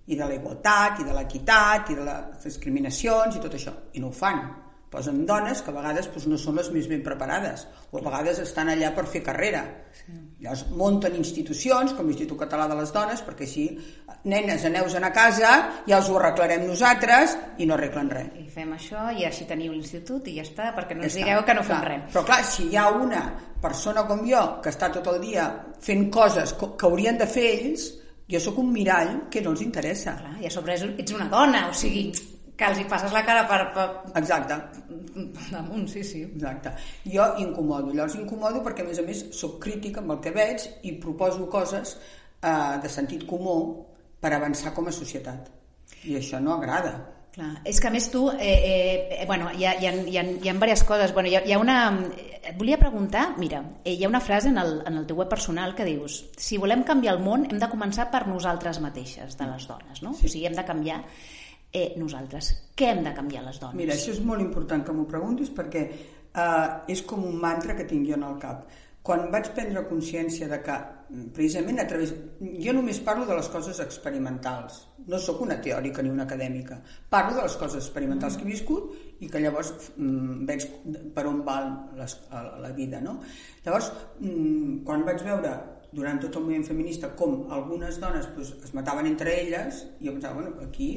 [0.07, 3.73] i de la igualtat, i de l'equitat, i de les discriminacions, i tot això.
[3.93, 4.39] I no ho fan.
[4.87, 8.37] Posen dones que a vegades doncs, no són les més ben preparades, o a vegades
[8.39, 9.65] estan allà per fer carrera.
[9.97, 10.13] Sí.
[10.39, 13.65] Llavors munten institucions, com l'Institut Català de les Dones, perquè així,
[14.23, 15.51] nenes, aneu a casa,
[15.89, 18.29] ja us ho arreglarem nosaltres, i no arreglen res.
[18.39, 21.25] I fem això i així teniu l'institut i ja està, perquè no ens Ja està,
[21.25, 21.91] digueu que no fem clar.
[21.91, 22.07] res.
[22.13, 23.25] Però clar, si hi ha una
[23.61, 25.49] persona com jo que està tot el dia
[25.81, 27.89] fent coses co- que haurien de fer ells,
[28.31, 30.17] jo sóc un mirall que no els interessa.
[30.19, 32.09] Clar, i a sobre ets ets una dona, o sigui,
[32.57, 33.87] que els hi passes la cara per, per,
[34.19, 34.57] Exacte,
[35.15, 36.23] per damunt, sí, sí.
[36.25, 36.73] exacte.
[37.05, 40.65] Jo incomodo, llavors incomodo perquè a més a més sóc crítica amb el que veig
[40.89, 43.59] i proposo coses eh, de sentit comú
[44.19, 45.53] per avançar com a societat.
[46.09, 46.97] I això no agrada.
[47.37, 50.23] Clar, és que a més tu, eh, eh, bueno, hi ha, hi, ha, hi, ha,
[50.25, 51.13] hi ha diverses coses.
[51.13, 51.77] Bueno, hi ha, hi ha una...
[52.47, 55.27] Et volia preguntar, mira, eh, hi ha una frase en el, en el teu web
[55.27, 59.47] personal que dius si volem canviar el món hem de començar per nosaltres mateixes, de
[59.49, 60.13] les dones, no?
[60.15, 60.29] Sí.
[60.29, 61.01] O sigui, hem de canviar
[61.73, 62.53] eh, nosaltres.
[62.77, 63.75] Què hem de canviar les dones?
[63.75, 67.87] Mira, això és molt important que m'ho preguntis perquè eh, és com un mantra que
[67.89, 68.63] tinc jo en el cap.
[69.07, 70.73] Quan vaig prendre consciència de que,
[71.09, 72.13] mm, precisament a través...
[72.63, 74.81] Jo només parlo de les coses experimentals.
[75.07, 76.81] No sóc una teòrica ni una acadèmica.
[77.09, 80.67] Parlo de les coses experimentals que he viscut i que llavors mm, veig
[81.15, 81.57] per on va
[81.97, 83.19] les, la, la vida, no?
[83.65, 85.55] Llavors, mm, quan vaig veure
[85.97, 90.41] durant tot el moviment feminista com algunes dones pues, es mataven entre elles jo pensava,
[90.41, 90.89] bueno, aquí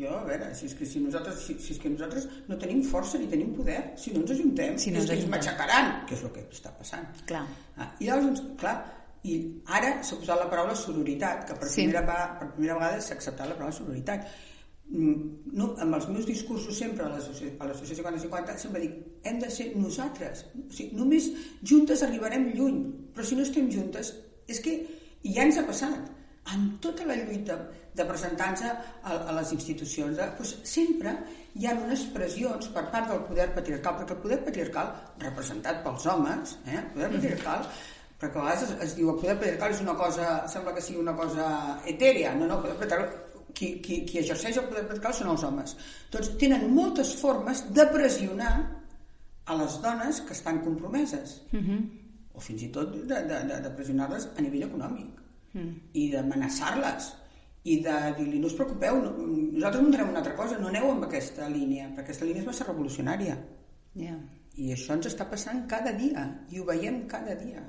[0.00, 2.82] jo, a veure, si és que, si nosaltres, si, si és que nosaltres no tenim
[2.86, 6.26] força ni tenim poder, si no ens ajuntem Si no ens ens matxacaran, que és
[6.28, 7.46] el que està passant Clar.
[7.80, 8.76] ah, i llavors, doncs, clar
[9.24, 9.38] i
[9.72, 11.86] ara s'ha posat la paraula sororitat que per, Sí.
[11.86, 12.04] primera,
[12.38, 14.28] per primera vegada s'ha acceptat la paraula sororitat
[14.94, 19.50] no, amb els meus discursos sempre a l'associació a l'associació 50-50 sempre dic hem de
[19.50, 20.44] ser nosaltres.
[20.54, 21.30] O sigui, només
[21.66, 22.82] juntes arribarem lluny.
[23.14, 24.12] Però si no estem juntes
[24.50, 24.76] és que
[25.24, 26.12] ja ens ha passat.
[26.52, 27.56] En tota la lluita
[27.96, 30.18] de presentar-se a, a les institucions.
[30.18, 31.14] De, doncs sempre
[31.54, 36.08] hi ha unes pressions per part del poder patriarcal, perquè el poder patriarcal, representat pels
[36.12, 37.68] homes, eh, el poder patriarcal,
[38.20, 41.00] perquè a vegades es, es diu el poder patriarcal és una cosa, sembla que sigui
[41.00, 41.46] una cosa
[41.94, 45.44] etèria, no, no, el poder patriarcal qui, qui, qui exerceix el poder patriarcal són els
[45.46, 45.76] homes.
[46.12, 48.54] Doncs tenen moltes formes de pressionar
[49.44, 51.42] a les dones que estan compromeses.
[51.52, 51.80] Uh -huh.
[52.34, 55.10] O fins i tot de, de, de, de pressionar-les a nivell econòmic.
[55.54, 55.74] Uh -huh.
[55.92, 57.12] I d'amenaçar-les.
[57.64, 59.10] I de dir-li, no us preocupeu, no,
[59.52, 62.64] nosaltres muntarem una altra cosa, no aneu amb aquesta línia, perquè aquesta línia és massa
[62.64, 63.38] revolucionària.
[63.94, 64.18] Yeah.
[64.56, 67.62] I això ens està passant cada dia, i ho veiem cada dia.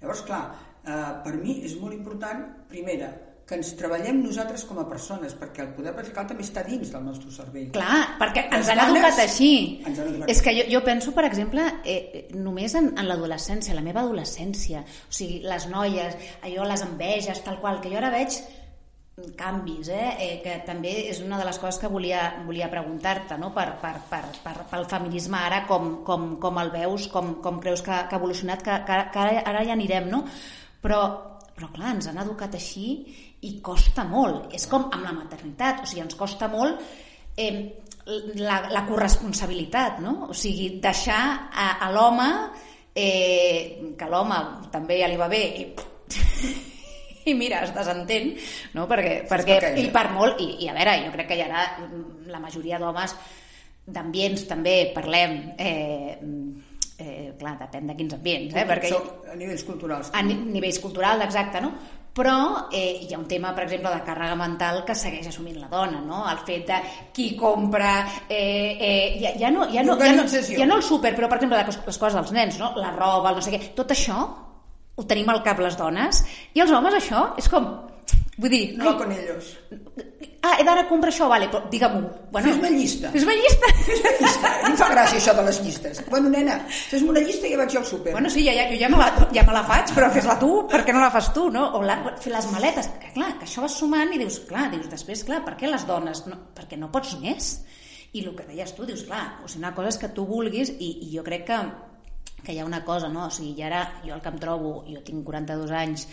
[0.00, 4.84] Llavors, clar, eh, per mi és molt important, primera, que ens treballem nosaltres com a
[4.86, 7.72] persones, perquè el poder patriarcal també està dins del nostre cervell.
[7.74, 9.50] Clar, perquè ens Les han dones educat així.
[9.90, 10.30] ens han educat.
[10.30, 14.84] És que jo, jo penso, per exemple, eh, només en, en l'adolescència, la meva adolescència,
[14.86, 16.14] o sigui, les noies,
[16.46, 18.38] allò, les enveges, tal qual, que jo ara veig
[19.36, 20.10] canvis, eh?
[20.18, 23.50] eh que també és una de les coses que volia, volia preguntar-te no?
[23.52, 27.82] per, per, per, per, pel feminisme ara, com, com, com el veus, com, com creus
[27.82, 30.22] que, que ha evolucionat, que, que, que ara, ara ja anirem, no?
[30.80, 31.02] Però,
[31.56, 32.86] però clar, ens han educat així
[33.46, 34.50] i costa molt.
[34.56, 36.82] És com amb la maternitat, o sigui, ens costa molt
[37.36, 37.52] eh,
[38.40, 40.16] la, la corresponsabilitat, no?
[40.30, 42.28] O sigui, deixar a, a l'home,
[42.94, 44.40] eh, que l'home
[44.72, 45.66] també ja li va bé, i,
[47.30, 48.32] i mira, es desentén,
[48.74, 48.86] no?
[48.90, 51.68] perquè, perquè i per molt, i, i a veure, jo crec que hi ha
[52.30, 53.14] la majoria d'homes
[53.90, 56.18] d'ambients també parlem eh,
[57.00, 58.66] eh, clar, depèn de quins ambients, eh?
[58.68, 58.90] perquè
[59.32, 60.12] a nivells culturals.
[60.12, 61.72] a ni- nivells culturals, exacte, no?
[62.12, 65.68] Però eh, hi ha un tema, per exemple, de càrrega mental que segueix assumint la
[65.70, 66.24] dona, no?
[66.28, 66.80] El fet de
[67.14, 67.92] qui compra...
[68.28, 71.38] Eh, eh, ja, ja, no, ja, no, ja, no, ja no el súper, però, per
[71.38, 72.72] exemple, les coses dels nens, no?
[72.82, 73.62] La roba, el no sé què...
[73.78, 74.18] Tot això
[74.96, 77.70] ho tenim al cap les dones i els homes això és com...
[78.40, 78.64] Vull dir...
[78.80, 79.54] No con ellos.
[80.42, 82.00] Ah, he d'anar a comprar això, vale, però digue-m'ho.
[82.32, 83.10] Bueno, Fes-me llista.
[83.12, 83.68] Fes-me llista.
[83.84, 84.52] Llista.
[84.52, 86.00] A mi em fa gràcia això de les llistes.
[86.08, 88.14] Bueno, nena, fes-me una llista i ja vaig jo al súper.
[88.16, 90.48] Bueno, sí, ja, ja, jo ja me, la, ja me la faig, però fes-la tu,
[90.72, 91.66] per què no la fas tu, no?
[91.76, 94.88] O la, fer les maletes, que clar, que això vas sumant i dius, clar, dius
[94.88, 96.24] després, clar, per què les dones?
[96.30, 97.52] No, perquè no pots més.
[98.16, 100.72] I el que deies tu, dius, clar, o sigui, una cosa és que tu vulguis
[100.72, 101.60] i, i jo crec que,
[102.40, 103.28] que hi ha una cosa, no?
[103.28, 106.08] O sigui, i ara jo el que em trobo, jo tinc 42 anys,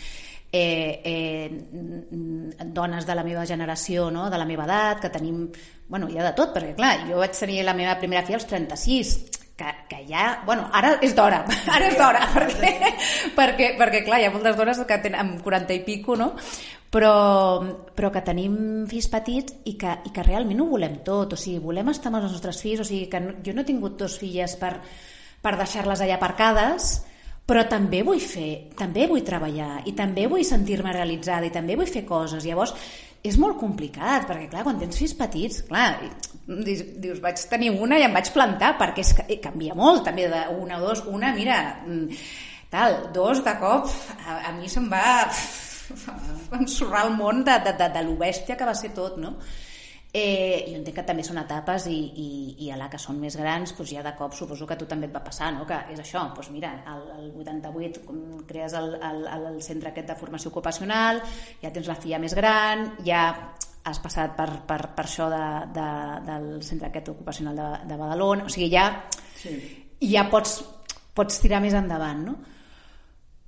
[0.52, 4.30] eh, eh, dones de la meva generació, no?
[4.30, 5.48] de la meva edat, que tenim,
[5.88, 8.48] bueno, hi ha de tot, perquè clar, jo vaig tenir la meva primera filla als
[8.48, 9.14] 36,
[9.58, 11.44] que, que ja, bueno, ara és d'hora,
[11.76, 12.74] ara és d'hora, perquè,
[13.36, 16.34] perquè, perquè clar, hi ha moltes dones que tenen amb 40 i pico, no?
[16.88, 17.12] Però,
[17.98, 21.60] però que tenim fills petits i que, i que realment ho volem tot, o sigui,
[21.60, 24.16] volem estar amb els nostres fills, o sigui, que no, jo no he tingut dos
[24.22, 24.78] filles per,
[25.44, 26.94] per deixar-les allà aparcades,
[27.48, 31.88] però també vull fer, també vull treballar i també vull sentir-me realitzada i també vull
[31.88, 32.44] fer coses.
[32.44, 32.74] Llavors,
[33.28, 35.88] és molt complicat, perquè clar, quan tens fills petits, clar,
[36.48, 40.82] dius, vaig tenir una i em vaig plantar, perquè és canvia molt, també de una
[40.82, 42.20] o dos, una, mira, mm,
[42.74, 43.88] tal, dos de cop,
[44.26, 45.08] a, a mi se'm va
[46.60, 49.38] ensorrar el món de, de, de, de lo bèstia que va ser tot, no?
[50.14, 52.28] Eh, jo entenc que també són etapes i, i,
[52.64, 54.86] i a la que són més grans doncs ja de cop suposo que a tu
[54.88, 55.66] també et va passar no?
[55.68, 60.08] que és això, doncs mira, el, el 88 com crees el, el, el centre aquest
[60.08, 61.20] de formació ocupacional
[61.62, 63.26] ja tens la filla més gran ja
[63.84, 65.44] has passat per, per, per això de,
[65.76, 65.90] de,
[66.32, 68.88] del centre aquest ocupacional de, de Badalona o sigui ja,
[69.38, 69.54] Sí.
[70.08, 70.64] ja pots,
[71.14, 72.40] pots tirar més endavant no?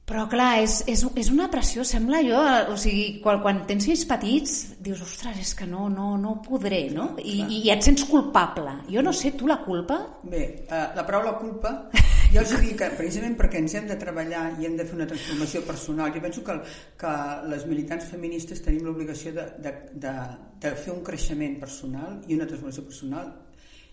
[0.09, 2.37] Però clar, és, és, és una pressió, sembla jo,
[2.73, 6.87] o sigui, quan, quan tens fills petits, dius, ostres, és que no, no, no podré,
[6.89, 7.11] no?
[7.21, 8.73] I, i et sents culpable.
[8.89, 9.99] Jo no sé, tu la culpa?
[10.23, 11.75] Bé, eh, la paraula culpa,
[12.33, 15.07] jo els dic que precisament perquè ens hem de treballar i hem de fer una
[15.11, 16.55] transformació personal, jo penso que,
[17.03, 17.11] que
[17.51, 19.75] les militants feministes tenim l'obligació de, de,
[20.07, 20.15] de,
[20.63, 23.29] de fer un creixement personal i una transformació personal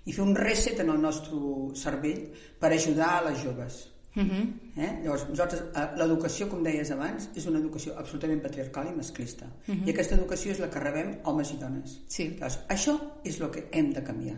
[0.06, 1.36] i fer un reset en el nostre
[1.76, 2.24] cervell
[2.62, 3.78] per ajudar a les joves.
[4.16, 4.44] Uh -huh.
[4.76, 5.00] Eh?
[5.04, 9.46] Llavors, nosaltres, eh, l'educació, com deies abans, és una educació absolutament patriarcal i masclista.
[9.68, 9.86] Uh -huh.
[9.86, 12.00] I aquesta educació és la que rebem homes i dones.
[12.08, 12.28] Sí.
[12.30, 14.36] Llavors, això és el que hem de canviar.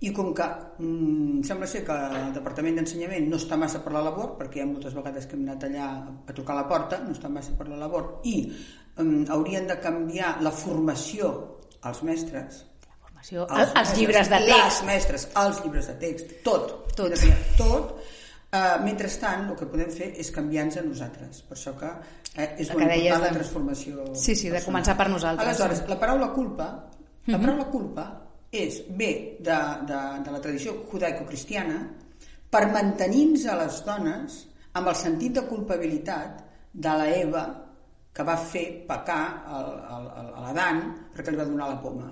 [0.00, 0.44] I com que
[0.78, 4.60] mm, sembla ser que el Departament d'Ensenyament no està massa per la labor, perquè hi
[4.60, 5.86] ha moltes vegades que hem anat allà
[6.28, 8.52] a trucar a la porta, no està massa per la labor, i
[8.96, 12.64] mm, haurien de canviar la formació als mestres,
[13.18, 14.84] Formació, els, els llibres de les text.
[14.86, 16.94] mestres, els llibres de text, tot.
[16.94, 17.12] Tot.
[17.56, 17.98] Tot.
[18.50, 21.42] Uh, mentrestant, el que podem fer és canviar-nos a nosaltres.
[21.44, 21.88] Per això que
[22.40, 24.64] eh, és molt important la de- transformació Sí, sí, de personal.
[24.70, 25.48] començar per nosaltres.
[25.48, 26.68] Aleshores, la paraula culpa,
[27.26, 27.44] la Mhm.
[27.44, 28.06] paraula culpa
[28.50, 31.76] és ve de, de, de la tradició judaico-cristiana
[32.48, 36.40] per mantenir-nos a les dones amb el sentit de culpabilitat
[36.72, 37.44] de la Eva
[38.14, 42.08] que va fer pecar a l'Adan perquè li va donar la poma.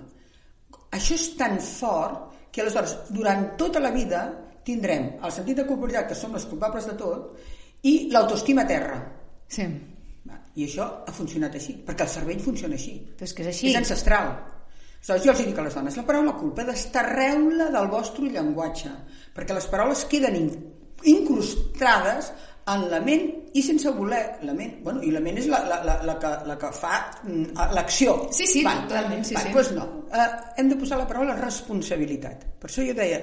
[0.93, 6.11] Això és tan fort que aleshores durant tota la vida tindrem el sentit de culpabilitat
[6.11, 8.99] que som els culpables de tot i l'autoestima a terra.
[9.49, 9.67] Sí.
[10.57, 12.97] I això ha funcionat així, perquè el cervell funciona així.
[13.17, 13.71] Però és que és així.
[13.71, 14.33] És ancestral.
[15.07, 18.91] Aleshores, jo els dic a les dones, la paraula culpa desterreu-la del vostre llenguatge,
[19.37, 20.49] perquè les paraules queden in
[21.07, 22.33] incrustades
[22.73, 25.79] en la ment i sense voler la ment, bueno, i la ment és la, la,
[25.87, 29.53] la, la, que, la que fa mm, l'acció Sí, sí, totalment, sí, sí.
[29.55, 30.25] Doncs no, uh,
[30.59, 33.21] hem de posar la paraula responsabilitat per això jo deia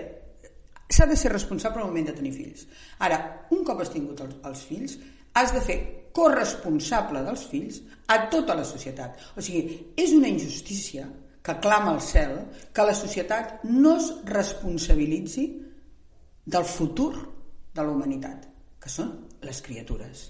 [0.89, 2.67] s'ha de ser responsable al moment de tenir fills
[2.99, 4.97] ara, un cop has tingut els, els fills
[5.33, 5.77] has de fer
[6.13, 7.81] corresponsable dels fills
[8.13, 11.07] a tota la societat o sigui, és una injustícia
[11.43, 12.37] que clama al cel
[12.73, 15.47] que la societat no es responsabilitzi
[16.45, 17.13] del futur
[17.73, 18.47] de la humanitat,
[18.79, 19.11] que són
[19.43, 20.21] les criatures.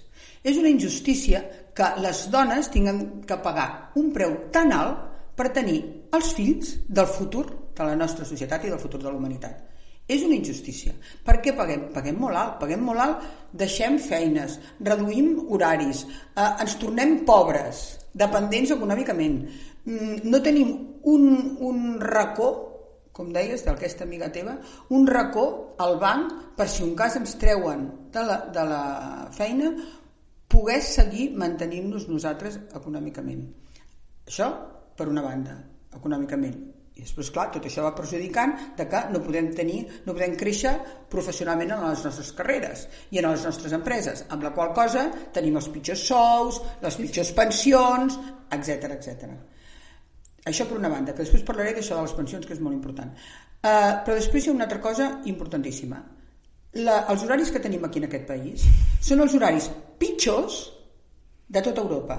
[0.42, 1.42] És una injustícia
[1.76, 3.68] que les dones tinguin que pagar
[4.00, 5.78] un preu tan alt per tenir
[6.14, 9.62] els fills del futur de la nostra societat i del futur de la humanitat.
[10.08, 10.92] És una injustícia.
[11.24, 11.88] Per què paguem?
[11.94, 12.58] Paguem molt alt.
[12.60, 13.24] Paguem molt alt,
[13.56, 19.40] deixem feines, reduïm horaris, eh, ens tornem pobres, dependents econòmicament.
[19.86, 22.52] Mm, no tenim un, un racó
[23.14, 24.56] com deies, d'aquesta amiga teva,
[24.90, 25.44] un racó
[25.78, 28.82] al banc per si un cas ens treuen de la, de la
[29.30, 29.70] feina
[30.50, 33.46] poder seguir mantenint-nos nosaltres econòmicament.
[34.26, 34.50] Això,
[34.98, 35.60] per una banda,
[35.94, 36.73] econòmicament.
[36.94, 40.74] I després, clar, tot això va perjudicant de que no podem tenir, no podem créixer
[41.10, 45.58] professionalment en les nostres carreres i en les nostres empreses, amb la qual cosa tenim
[45.58, 48.20] els pitjors sous, les pitjors pensions,
[48.54, 49.34] etc etc.
[50.46, 53.10] Això per una banda, que després parlaré d'això de les pensions, que és molt important.
[53.64, 55.98] Uh, però després hi ha una altra cosa importantíssima.
[56.84, 58.64] La, els horaris que tenim aquí en aquest país
[59.02, 60.62] són els horaris pitjors
[61.48, 62.18] de tota Europa.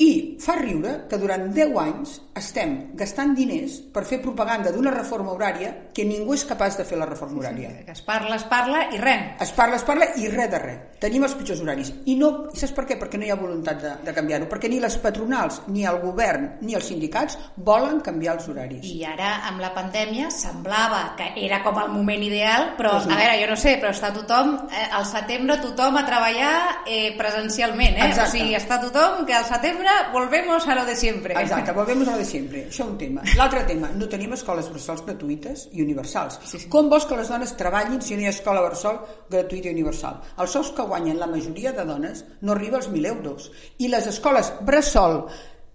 [0.00, 5.34] I fa riure que durant 10 anys estem gastant diners per fer propaganda d'una reforma
[5.34, 7.68] horària que ningú és capaç de fer la reforma horària.
[7.70, 9.26] Sí, sí, es parla, es parla i res.
[9.44, 10.78] Es parla, es parla i res de res.
[11.02, 11.92] Tenim els pitjors horaris.
[12.08, 12.96] I no, saps per què?
[12.98, 14.48] Perquè no hi ha voluntat de, de canviar-ho.
[14.50, 18.86] Perquè ni les patronals, ni el govern, ni els sindicats volen canviar els horaris.
[18.88, 23.16] I ara, amb la pandèmia, semblava que era com el moment ideal, però, pues no.
[23.16, 26.54] a veure, jo no sé, però està tothom, eh, al setembre tothom a treballar
[26.86, 28.08] eh, presencialment, eh?
[28.08, 28.30] Exacte.
[28.30, 29.81] O sigui, està tothom que al setembre
[30.12, 31.34] volvemos a lo de siempre.
[31.34, 32.66] Exacte, volvemos a lo de siempre.
[32.68, 33.22] Això un tema.
[33.36, 36.38] L'altre tema, no tenim escoles bressol gratuïtes i universals.
[36.44, 36.68] Sí, sí.
[36.72, 40.20] Com vols que les dones treballin si no hi ha escola bressol gratuïta i universal?
[40.42, 43.50] Els sous que guanyen la majoria de dones no arriba als 1.000 euros.
[43.78, 45.24] I les escoles bressol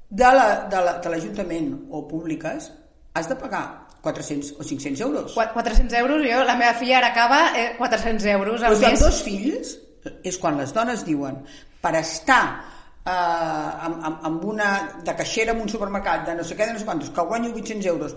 [0.10, 2.72] de l'Ajuntament la, o públiques
[3.18, 5.34] has de pagar 400 o 500 euros.
[5.34, 9.02] 400 euros, jo, la meva filla ara acaba eh, 400 euros al Però mes.
[9.02, 9.76] amb dos fills
[10.24, 11.42] és quan les dones diuen
[11.82, 12.77] per estar
[13.08, 14.70] eh, amb, amb, amb una
[15.04, 17.54] de caixera en un supermercat de no sé què, de no sé quantos, que guanyo
[17.56, 18.16] 800 euros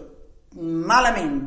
[0.61, 1.41] malament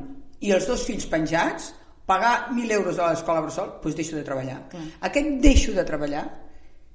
[0.44, 1.74] i els dos fills penjats,
[2.08, 4.58] pagar 1.000 euros a l'escola Bressol, doncs deixo de treballar.
[4.72, 4.86] Clar.
[5.10, 6.24] Aquest deixo de treballar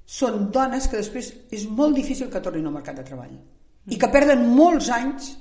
[0.09, 3.35] són dones que després és molt difícil que tornin al mercat de treball
[3.89, 5.31] i que perden molts anys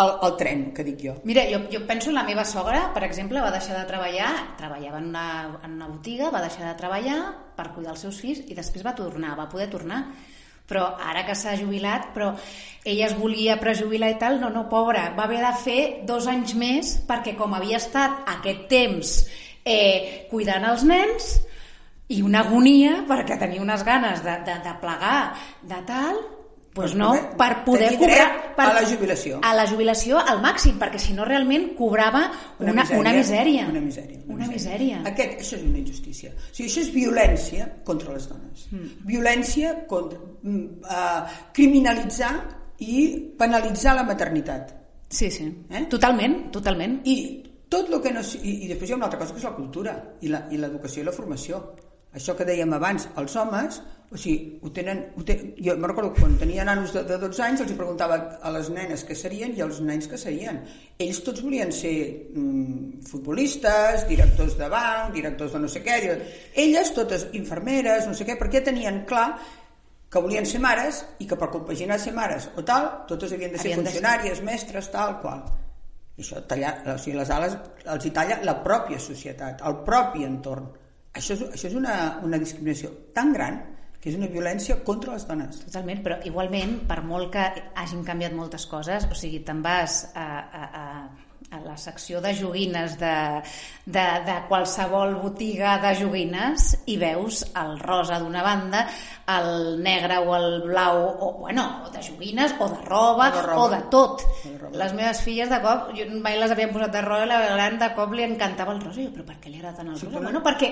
[0.00, 1.14] el, el tren, que dic jo.
[1.28, 5.00] Mira, jo, jo penso en la meva sogra, per exemple, va deixar de treballar, treballava
[5.00, 5.26] en una,
[5.64, 7.20] en una botiga, va deixar de treballar
[7.56, 10.04] per cuidar els seus fills i després va tornar, va poder tornar.
[10.70, 12.30] Però ara que s'ha jubilat, però
[12.86, 16.54] ella es volia prejubilar i tal, no, no, pobra, va haver de fer dos anys
[16.54, 19.14] més perquè com havia estat aquest temps
[19.64, 21.32] eh, cuidant els nens
[22.10, 25.18] i una agonia perquè tenia unes ganes de, de, de plegar
[25.66, 26.22] de tal,
[26.72, 29.40] pues no, per poder cobrar per, a la jubilació.
[29.42, 32.30] a la jubilació al màxim, perquè si no realment cobrava
[32.60, 33.66] una, una, misèria.
[33.68, 34.20] Una misèria.
[34.28, 35.00] Una misèria.
[35.10, 36.30] Aquest, això és una injustícia.
[36.30, 38.68] O sigui, això és violència contra les dones.
[38.70, 38.92] Mm.
[39.10, 40.18] Violència contra...
[40.42, 42.32] Mm, uh, criminalitzar
[42.78, 44.70] i penalitzar la maternitat.
[45.10, 45.48] Sí, sí.
[45.70, 45.86] Eh?
[45.90, 47.00] Totalment, totalment.
[47.04, 47.16] I
[47.68, 48.22] tot el que no...
[48.42, 50.56] I, I després hi ha una altra cosa que és la cultura i la- i
[50.56, 51.60] l'educació i la formació.
[52.16, 53.76] Això que dèiem abans, els homes,
[54.10, 55.04] o sigui, ho tenen...
[55.14, 55.52] Ho ten...
[55.62, 58.66] Jo me'n recordo quan tenia nanos de, de 12 anys els hi preguntava a les
[58.74, 60.58] nenes què serien i als nens què serien.
[60.98, 61.92] Ells tots volien ser
[62.34, 66.00] mm, futbolistes, directors de banc, directors de no sé què...
[66.58, 69.28] Elles totes infermeres, no sé què, perquè tenien clar
[70.10, 73.62] que volien ser mares i que per compaginar ser mares o tal, totes havien de
[73.62, 75.44] ser Havien de ser- funcionàries, mestres, tal qual.
[76.18, 77.54] I això talla, o sigui, les ales
[77.94, 80.66] els hi talla la pròpia societat, el propi entorn.
[81.16, 81.94] Això és, això és una,
[82.26, 83.58] una discriminació tan gran
[84.00, 85.58] que és una violència contra les dones.
[85.66, 87.42] Totalment, però igualment, per molt que
[87.82, 90.84] hagin canviat moltes coses, o sigui, te'n vas a, a, a,
[91.50, 93.42] a la secció de joguines de,
[93.84, 98.84] de, de qualsevol botiga de joguines i veus el rosa d'una banda,
[99.34, 103.42] el negre o el blau, o, bueno, o de joguines, o de roba, O de
[103.42, 103.62] roba.
[103.64, 104.22] o de tot.
[104.22, 104.76] O de roba.
[104.84, 107.78] Les meves filles de cop, jo mai les havien posat de rosa, i la gran
[107.82, 109.00] de cop li encantava el rosa.
[109.02, 110.16] I jo, però per què li agrada tant el Sí, rosa?
[110.18, 110.70] però- Bueno, perquè,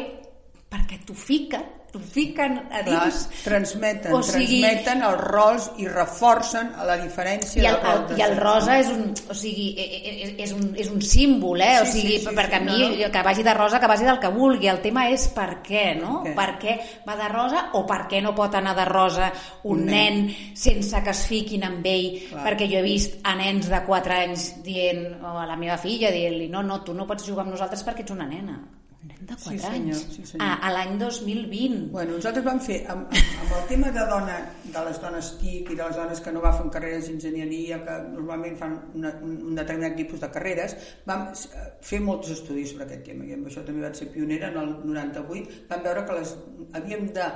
[0.69, 3.23] perquè t'ho fiquen, t'ho fiquen a Clar, dins.
[3.43, 8.25] transmeten, O sigui- transmeten els rols i reforcen la diferència I el, el, de i
[8.27, 11.79] el rosa és un, o sigui, e- e- e- és un, és un símbol, eh?
[11.81, 13.87] o Sí, sí, sigui, sí, perquè sí, a mi, no, que vagi de rosa, que
[13.89, 14.69] vagi del que vulgui.
[14.69, 16.21] El tema és per què, no?
[16.27, 16.35] Què?
[16.37, 16.77] Per què
[17.09, 19.33] va de rosa o per què no pot anar de rosa
[19.65, 20.37] un Un nen, nen.
[20.55, 22.27] sense que es fiquin amb ell?
[22.29, 22.45] Clar.
[22.45, 26.11] Perquè jo he vist a nens de 4 anys dient, o a la meva filla
[26.13, 28.61] dient-li, no, no, tu no pots jugar amb nosaltres perquè ets una nena.
[29.07, 29.99] Nen de 4 Sí, senyor, anys.
[30.17, 30.43] sí, senyor.
[30.43, 31.77] a, a l'any 2020.
[31.93, 34.39] Bueno, nosaltres vam fer, amb, amb, amb el tema de dona,
[34.75, 37.97] de les dones TIC i de les dones que no va fer carreres d'enginyeria, que
[38.11, 40.75] normalment fan una, un, un determinat tipus de carreres,
[41.07, 44.51] vam eh, fer molts estudis sobre aquest tema, i amb això també vaig ser pionera
[44.51, 46.35] en el 98, vam veure que les
[46.83, 47.31] havíem de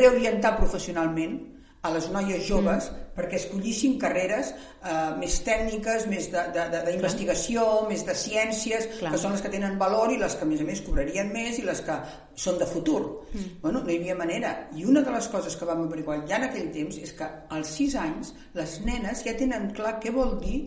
[0.00, 1.42] reorientar professionalment
[1.82, 2.98] a les noies joves mm.
[3.16, 9.10] perquè escollissin carreres eh, més tècniques, més d'investigació, més de ciències, Clar.
[9.12, 11.58] que són les que tenen valor i les que a més a més cobrarien més
[11.58, 11.96] i les que
[12.38, 13.00] són de futur.
[13.32, 13.48] Mm.
[13.64, 14.54] Bueno, no hi havia manera.
[14.78, 17.74] I una de les coses que vam averiguar ja en aquell temps és que als
[17.80, 20.62] 6 anys les nenes ja tenen clar què vol dir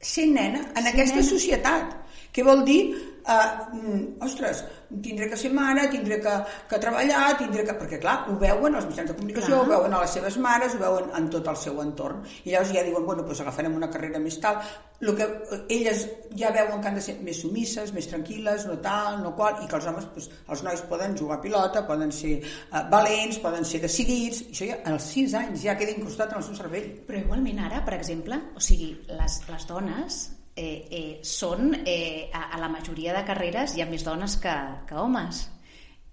[0.00, 1.28] ser nena en Ser aquesta nena.
[1.28, 1.96] societat.
[2.30, 2.82] Què vol dir,
[3.24, 4.64] uh, mm, ostres,
[5.02, 6.34] tindré que ser mare, tindré que,
[6.68, 7.76] que treballar, tindré que...
[7.80, 9.64] Perquè, clar, ho veuen als mitjans de comunicació, Clar.
[9.64, 12.24] ho veuen a les seves mares, ho veuen en tot el seu entorn.
[12.44, 14.58] I llavors ja diuen, bueno, doncs agafarem una carrera més tal.
[15.00, 16.02] El que eh, elles
[16.36, 19.70] ja veuen que han de ser més sumisses, més tranquil·les, no tal, no qual, i
[19.70, 23.64] que els homes, doncs, els nois poden jugar a pilota, poden ser uh, valents, poden
[23.64, 26.90] ser decidits, i això ja als 6 anys ja queda incrustat en el seu cervell.
[27.06, 30.20] Però igualment ara, per exemple, o sigui, les, les dones
[30.60, 34.56] eh, eh, són, eh, a, a la majoria de carreres hi ha més dones que,
[34.88, 35.46] que homes.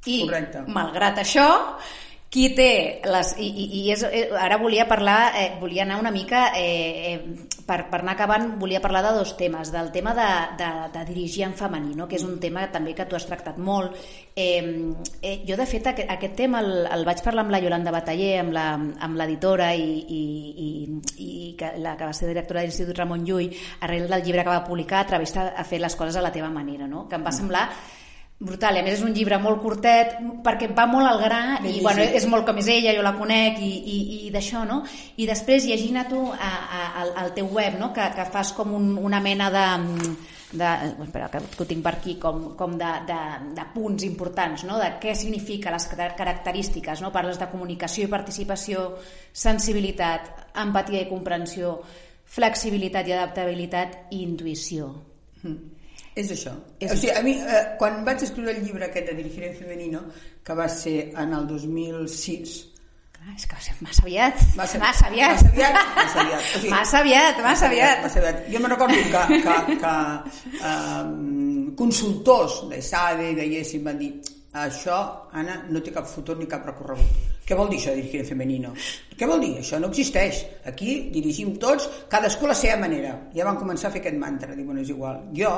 [0.07, 0.63] I, Correcte.
[0.71, 1.47] malgrat això,
[2.29, 3.29] qui té les...
[3.39, 7.61] I, i, i és, eh, ara volia parlar, eh, volia anar una mica, eh, eh,
[7.65, 10.25] per, per anar acabant, volia parlar de dos temes, del tema de,
[10.59, 12.07] de, de dirigir en femení, no?
[12.07, 13.95] que és un tema també que tu has tractat molt.
[14.35, 14.59] Eh,
[15.21, 18.33] eh, jo, de fet, aquest, aquest tema el, el vaig parlar amb la Yolanda Bataller,
[18.43, 20.21] amb la- amb l'editora i, i,
[20.67, 20.71] i,
[21.23, 23.53] i que, la que va ser directora de l'Institut Ramon Llull,
[23.87, 26.87] arrel del llibre que va publicar, Atrevista a fer les coses a la teva manera,
[26.91, 27.07] no?
[27.07, 27.69] que em va semblar
[28.39, 31.71] brutal, i a més és un llibre molt curtet perquè va molt al gra Ben
[31.73, 34.83] i bueno, és molt com és ella, jo la conec i, i, i d'això, no?
[35.17, 37.89] I després llegint a tu a, a, al, al teu web, no?
[37.93, 39.67] que, que fas com un, una mena de
[40.51, 40.67] de,
[41.03, 43.17] espera, que, que ho tinc per aquí com, com de, de,
[43.57, 44.77] de punts importants no?
[44.79, 47.11] de què significa les car- característiques no?
[47.11, 48.85] parles de comunicació i participació
[49.33, 50.29] sensibilitat,
[50.63, 51.81] empatia i comprensió
[52.37, 54.93] flexibilitat i adaptabilitat i intuïció
[56.17, 56.53] És això.
[56.81, 59.55] És o sigui, a mi, eh, quan vaig escriure el llibre aquest de Dirigir en
[59.59, 60.01] Femenino,
[60.43, 62.57] que va ser en el 2006,
[63.17, 64.41] Clar, és que va ser massa aviat.
[64.55, 65.41] Massa- massa aviat.
[65.41, 66.41] massa aviat, massa aviat.
[66.55, 68.01] O sigui, massa aviat, massa aviat.
[68.03, 68.41] Massa aviat.
[68.53, 69.93] Jo me recordo que, que, que
[70.71, 74.11] um, consultors de SADE de em van dir
[74.57, 74.97] això,
[75.37, 77.25] Anna, no té cap futur ni cap recorregut.
[77.47, 78.73] Què vol dir això, dirigir en femenino?
[79.17, 79.53] Què vol dir?
[79.61, 80.41] Això no existeix.
[80.67, 83.13] Aquí dirigim tots, cadascú a la seva manera.
[83.35, 84.55] Ja van començar a fer aquest mantra.
[84.55, 85.21] Dic, bueno, és igual.
[85.37, 85.53] Jo,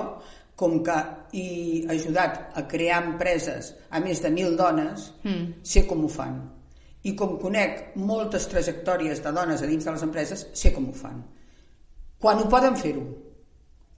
[0.60, 0.96] com que
[1.32, 5.64] he ajudat a crear empreses a més de mil dones, mm.
[5.64, 6.36] sé com ho fan.
[7.08, 10.96] I com conec moltes trajectòries de dones a dins de les empreses, sé com ho
[10.96, 11.24] fan.
[12.20, 13.08] Quan ho poden fer-ho.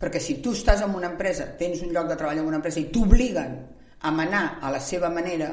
[0.02, 2.82] Perquè si tu estàs en una empresa, tens un lloc de treball en una empresa
[2.82, 3.58] i t'obliguen
[4.02, 5.52] a manar a la seva manera,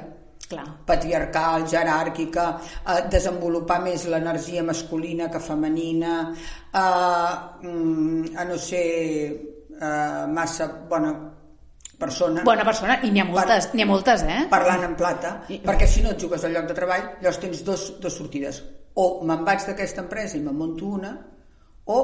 [0.48, 0.64] Clar.
[0.88, 2.46] patriarcal, jeràrquica,
[2.84, 6.34] a desenvolupar més l'energia masculina que femenina,
[6.72, 6.86] a,
[7.62, 11.12] mm, a no ser a, massa bona
[11.98, 14.44] persona, Bona persona, i n'hi ha moltes, n'hi ha moltes, eh?
[14.50, 17.64] parlant en plata, I- perquè si no et jugues al lloc de treball, llavors tens
[17.66, 18.62] dos, dos sortides.
[18.94, 21.10] O me'n vaig d'aquesta empresa i me'n monto una,
[21.90, 21.98] o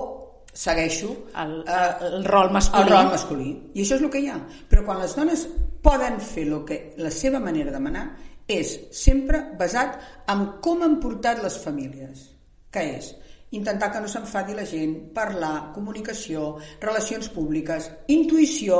[0.54, 2.82] segueixo El, eh, el rol masculí.
[2.82, 3.48] el rol masculí.
[3.74, 4.38] I això és el que hi ha.
[4.70, 5.46] Però quan les dones
[5.82, 8.04] poden fer el que la seva manera de manar
[8.46, 9.98] és sempre basat
[10.28, 12.30] en com han portat les famílies,
[12.70, 13.14] que és
[13.56, 18.78] intentar que no s'enfadi la gent, parlar, comunicació, relacions públiques, intuïció,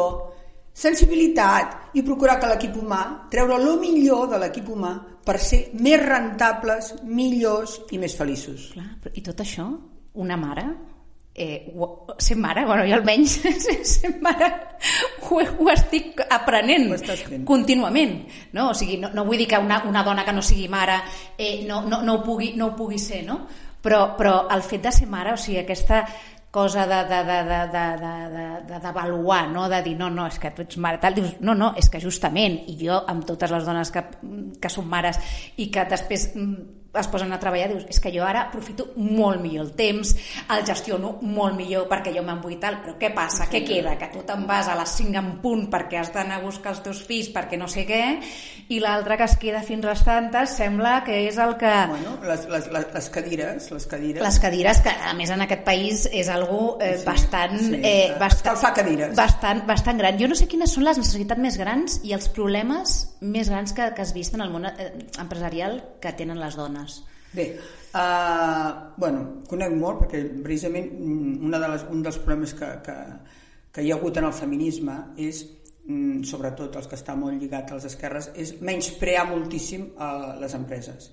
[0.75, 4.95] sensibilitat i procurar que l'equip humà, treure el millor de l'equip humà
[5.25, 8.73] per ser més rentables, millors i més feliços.
[8.75, 9.69] Clar, però, I tot això,
[10.21, 10.67] una mare,
[11.35, 13.41] eh, ho, sent mare, bueno, jo almenys
[13.95, 14.51] sent mare
[15.27, 16.99] ho, ho estic aprenent Ho
[17.49, 18.21] contínuament.
[18.55, 18.71] No?
[18.71, 21.01] O sigui, no, no vull dir que una, una dona que no sigui mare
[21.37, 23.43] eh, no, no, no, ho pugui, no ho pugui ser, no?
[23.85, 26.05] Però, però el fet de ser mare, o sigui, aquesta
[26.55, 27.85] cosa de, de, de, de, de,
[28.33, 29.67] de, de, d'avaluar, no?
[29.69, 31.99] de dir, no, no, és que tu ets mare tal, dius, no, no, és que
[32.01, 34.05] justament, i jo amb totes les dones que,
[34.63, 35.19] que són mares
[35.59, 39.43] i que després mm, es posen a treballar, dius, és que jo ara aprofito molt
[39.43, 40.15] millor el temps,
[40.55, 43.49] el gestiono molt millor perquè jo me'n vull tal, però què passa?
[43.51, 43.97] Què queda?
[44.01, 46.83] Que tu te'n vas a les 5 en punt perquè has d'anar a buscar els
[46.85, 48.03] teus fills perquè no sé què,
[48.69, 51.73] i l'altre que es queda fins les tantes sembla que és el que...
[51.91, 54.23] Bueno, les, les, les, les cadires, les cadires...
[54.25, 57.81] Les cadires, que a més en aquest país és algú eh, Sí, bastant, sí.
[57.83, 59.15] eh, bastant, cadires.
[59.17, 60.19] bastant, bastant gran.
[60.21, 63.87] Jo no sé quines són les necessitats més grans i els problemes més grans que,
[63.97, 64.91] que has vist en el món eh,
[65.21, 66.84] empresarial que tenen les dones.
[67.35, 67.49] Bé,
[67.99, 68.69] uh,
[69.01, 72.95] bueno, conec molt perquè precisament mm, una de les, un dels problemes que, que,
[73.75, 75.43] que hi ha hagut en el feminisme és,
[75.89, 80.55] mm, sobretot els que està molt lligat a les esquerres, és menysprear moltíssim uh, les
[80.61, 81.11] empreses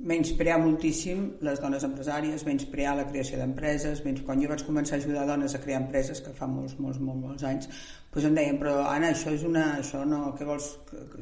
[0.00, 4.22] menysprear moltíssim les dones empresàries, menysprear la creació d'empreses, menys...
[4.24, 7.20] quan jo vaig començar a ajudar dones a crear empreses, que fa molts, molts, molts,
[7.26, 7.68] molts anys,
[8.14, 9.66] doncs em deien, però Anna, això és una...
[9.82, 10.72] això no, què vols?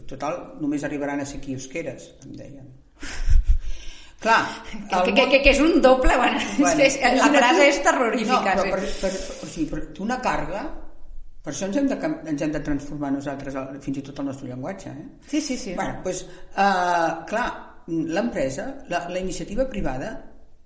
[0.07, 2.75] Total, només arribaran a ser quiosqueres, em deien.
[4.19, 4.43] Clar,
[4.91, 8.55] Que, que, que, que és un doble, bueno, Bueno, és, la imagina't frase és terrorífica.
[8.59, 8.73] No, sí.
[8.73, 9.13] però per, per,
[9.47, 10.63] o sigui, per, tu una càrrega,
[11.45, 11.99] per això ens hem de,
[12.33, 14.91] ens hem de transformar nosaltres, fins i tot el nostre llenguatge.
[14.91, 15.07] Eh?
[15.31, 15.75] Sí, sí, sí.
[15.79, 17.47] Bueno, doncs, uh, clar,
[18.19, 20.11] l'empresa, la, la iniciativa privada,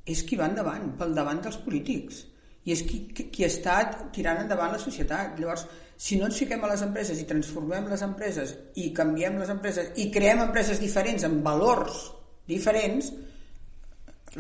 [0.08, 2.24] és qui va endavant, pel davant dels polítics.
[2.64, 3.76] I és qui, qui, qui està
[4.14, 5.36] tirant endavant la societat.
[5.38, 5.66] Llavors,
[5.98, 9.92] si no ens fiquem a les empreses i transformem les empreses i canviem les empreses
[10.02, 12.00] i creem empreses diferents amb valors
[12.48, 13.12] diferents,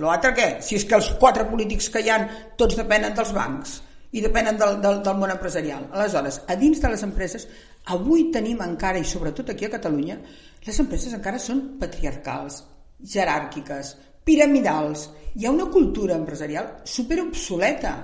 [0.00, 0.46] L'altre què?
[0.64, 2.28] Si és que els quatre polítics que hi han
[2.60, 3.80] tots depenen dels bancs
[4.12, 5.88] i depenen del, del, del món empresarial.
[5.92, 7.46] Aleshores, a dins de les empreses,
[7.96, 10.18] avui tenim encara, i sobretot aquí a Catalunya,
[10.64, 12.62] les empreses encara són patriarcals,
[13.14, 15.08] jeràrquiques, piramidals.
[15.36, 17.94] Hi ha una cultura empresarial superobsoleta.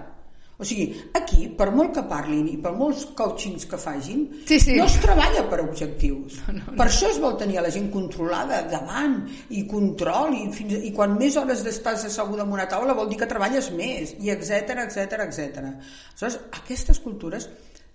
[0.58, 4.74] O sigui, aquí, per molt que parlin i per molts coachings que facin, Sí, sí.
[4.74, 6.40] no es treballa per objectius.
[6.48, 6.74] No, no, no.
[6.80, 9.20] Per això es vol tenir a la gent controlada davant
[9.54, 13.20] i control i, fins, i quan més hores d'estàs asseguda en una taula vol dir
[13.20, 15.62] que treballes més i etc etc etc.
[15.70, 17.46] Aleshores, aquestes cultures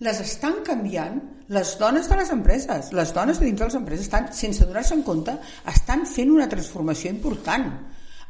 [0.03, 1.20] les estan canviant
[1.53, 2.93] les dones de les empreses.
[2.95, 5.36] Les dones de dins de les empreses estan, sense donar-se en compte,
[5.68, 7.68] estan fent una transformació important.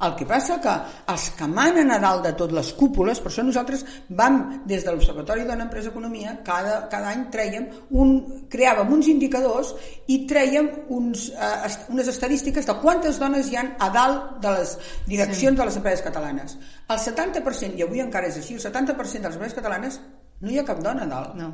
[0.04, 0.74] El que passa que
[1.14, 4.40] els que manen a dalt de tot les cúpules, per això nosaltres vam,
[4.70, 8.16] des de l'Observatori Dona Empresa Economia, cada, cada any trèiem un,
[8.52, 9.74] creàvem uns indicadors
[10.08, 14.56] i trèiem uns, eh, est unes estadístiques de quantes dones hi han a dalt de
[14.58, 14.78] les
[15.08, 15.60] direccions sí.
[15.62, 16.58] de les empreses catalanes.
[16.90, 20.02] El 70%, i avui encara és així, el 70% de les empreses catalanes
[20.42, 21.38] no hi ha cap dona a dalt.
[21.40, 21.54] No.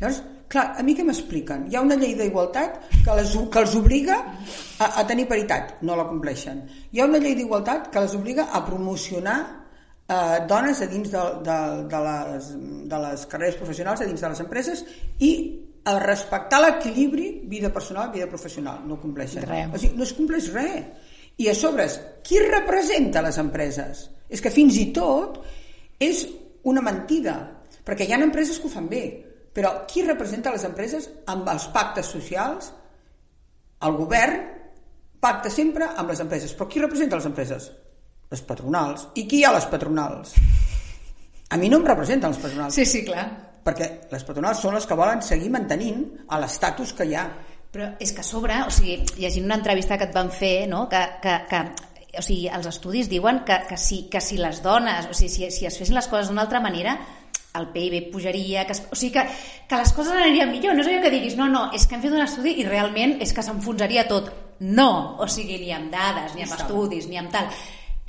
[0.00, 0.20] Llavors,
[0.50, 1.66] clar, a mi què m'expliquen?
[1.68, 5.98] Hi ha una llei d'igualtat que, les, que els obliga a, a tenir paritat, no
[5.98, 6.62] la compleixen.
[6.90, 9.38] Hi ha una llei d'igualtat que les obliga a promocionar
[10.08, 11.58] eh, dones a dins de, de,
[11.92, 12.50] de, les,
[12.90, 14.84] de les carreres professionals, a dins de les empreses,
[15.20, 15.32] i
[15.84, 18.82] a respectar l'equilibri vida personal, vida professional.
[18.88, 19.44] No compleixen.
[19.48, 19.70] Res.
[19.72, 21.08] O sigui, no es compleix res.
[21.40, 21.86] I a sobre,
[22.26, 24.08] qui representa les empreses?
[24.28, 25.40] És que fins i tot
[26.00, 26.26] és
[26.68, 27.36] una mentida,
[27.84, 29.04] perquè hi ha empreses que ho fan bé,
[29.54, 32.72] però qui representa les empreses amb els pactes socials?
[33.86, 34.40] El govern
[35.20, 37.70] pacta sempre amb les empreses, però qui representa les empreses?
[38.30, 39.08] Les patronals.
[39.18, 40.34] I qui hi ha a les patronals?
[41.50, 43.26] A mi no em representen les patronals, Sí, sí, clar.
[43.64, 47.26] perquè les patronals són les que volen seguir mantenint l'estatus que hi ha.
[47.70, 50.88] Però és que a sobre, o sigui, llegint una entrevista que et van fer, no?
[50.88, 51.60] que, que, que
[52.18, 55.50] o sigui, els estudis diuen que, que, si, que si les dones, o sigui, si,
[55.54, 56.96] si es fessin les coses d'una altra manera,
[57.58, 59.24] el PIB pujaria, que es, o sigui que,
[59.68, 60.76] que les coses anirien millor.
[60.76, 63.18] No és allò que diguis, no, no, és que hem fet un estudi i realment
[63.24, 64.30] és que s'enfonsaria tot.
[64.60, 67.48] No, o sigui, ni amb dades, ni amb estudis, ni amb tal.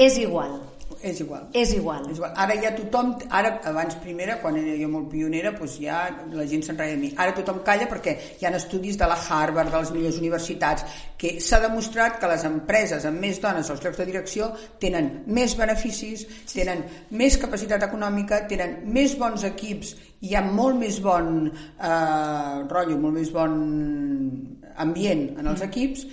[0.01, 0.59] És igual,
[1.01, 1.47] És igual.
[1.53, 2.05] és igual.
[2.11, 2.31] És igual.
[2.35, 6.63] Ara ja tothom, ara abans primera, quan era jo molt pionera, doncs ja la gent
[6.65, 7.11] se'n reia de mi.
[7.17, 10.85] Ara tothom calla perquè hi ha estudis de la Harvard, de les millors universitats,
[11.17, 15.57] que s'ha demostrat que les empreses amb més dones als llocs de direcció tenen més
[15.57, 22.57] beneficis, tenen més capacitat econòmica, tenen més bons equips, hi ha molt més bon eh,
[22.69, 23.55] rotllo, molt més bon
[24.81, 26.05] ambient en els equips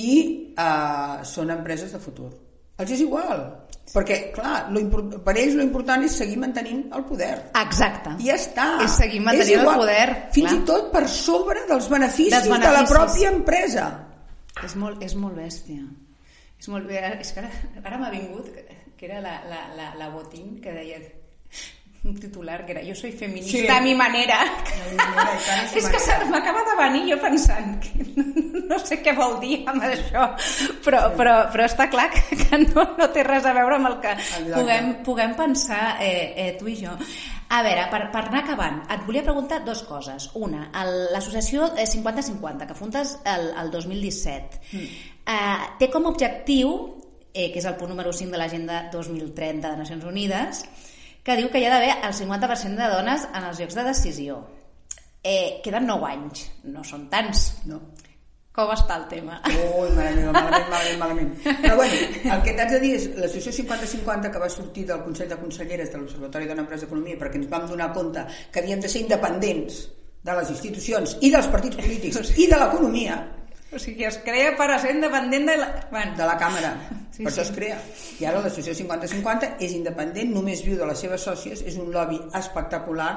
[0.00, 0.14] i
[0.58, 2.30] eh, són empreses de futur.
[2.74, 3.44] Els és igual,
[3.92, 4.80] perquè, clar, lo
[5.24, 7.50] per ells lo important és seguir mantenint el poder.
[7.60, 8.14] Exacte.
[8.18, 8.68] I ja està.
[8.84, 9.76] És seguir mantenint És el igual.
[9.82, 10.60] poder, Fins clar.
[10.62, 12.96] i tot per sobre dels beneficis, Dels de la beneficis.
[12.96, 13.86] pròpia empresa.
[14.64, 15.82] És molt, és molt bèstia.
[16.60, 17.02] És molt bé.
[17.20, 17.50] És que ara,
[17.84, 18.48] ara m'ha vingut,
[18.96, 20.98] que era la, la, la, la Botín, que deia
[22.04, 23.66] un titular que era jo soy feminista Sí.
[23.66, 24.38] a mi manera.
[25.72, 28.04] su és que m'acaba de venir jo pensant que
[28.68, 30.26] no sé què vol dir amb això,
[30.84, 34.00] però, però, però està clar que, que no, no té res a veure amb el
[34.00, 34.52] que Exacte.
[34.52, 36.92] puguem, puguem pensar eh, eh, tu i jo.
[37.54, 40.30] A veure, per, per anar acabant, et volia preguntar dues coses.
[40.34, 40.64] Una,
[41.12, 45.04] l'associació eh, 50-50, que fundes el, el 2017, mm.
[45.30, 46.72] eh, té com a objectiu,
[47.32, 50.64] eh, que és el punt número 5 de l'agenda 2030 de Nacions Unides,
[51.24, 54.42] que diu que hi ha d'haver el 50% de dones en els llocs de decisió.
[55.24, 57.46] Eh, queden 9 anys, no són tants.
[57.64, 57.80] No.
[58.54, 59.40] Com està el tema?
[59.50, 61.30] Ui, mare meva, malament, malament, malament.
[61.64, 61.96] Però bueno,
[62.36, 65.90] el que t'haig de dir és l'associació 50-50 que va sortir del Consell de Conselleres
[65.90, 68.22] de l'Observatori de l'Empresa d'Economia perquè ens vam donar compte
[68.52, 69.80] que havíem de ser independents
[70.24, 73.18] de les institucions i dels partits polítics i de l'economia
[73.74, 75.68] O sigui, es crea per ser independent de la...
[75.90, 76.74] Bueno, de la càmera.
[77.10, 77.48] Sí, per això sí.
[77.48, 77.78] es crea.
[78.22, 82.20] I ara l'associació 50-50 és independent, només viu de les seves sòcies, és un lobby
[82.38, 83.10] espectacular,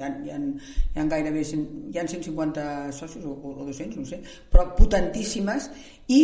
[0.00, 2.64] hi ha, hi ha, hi ha gairebé 100, hi ha 150
[2.96, 4.22] socis o, o 200, no sé,
[4.52, 5.68] però potentíssimes,
[6.08, 6.20] i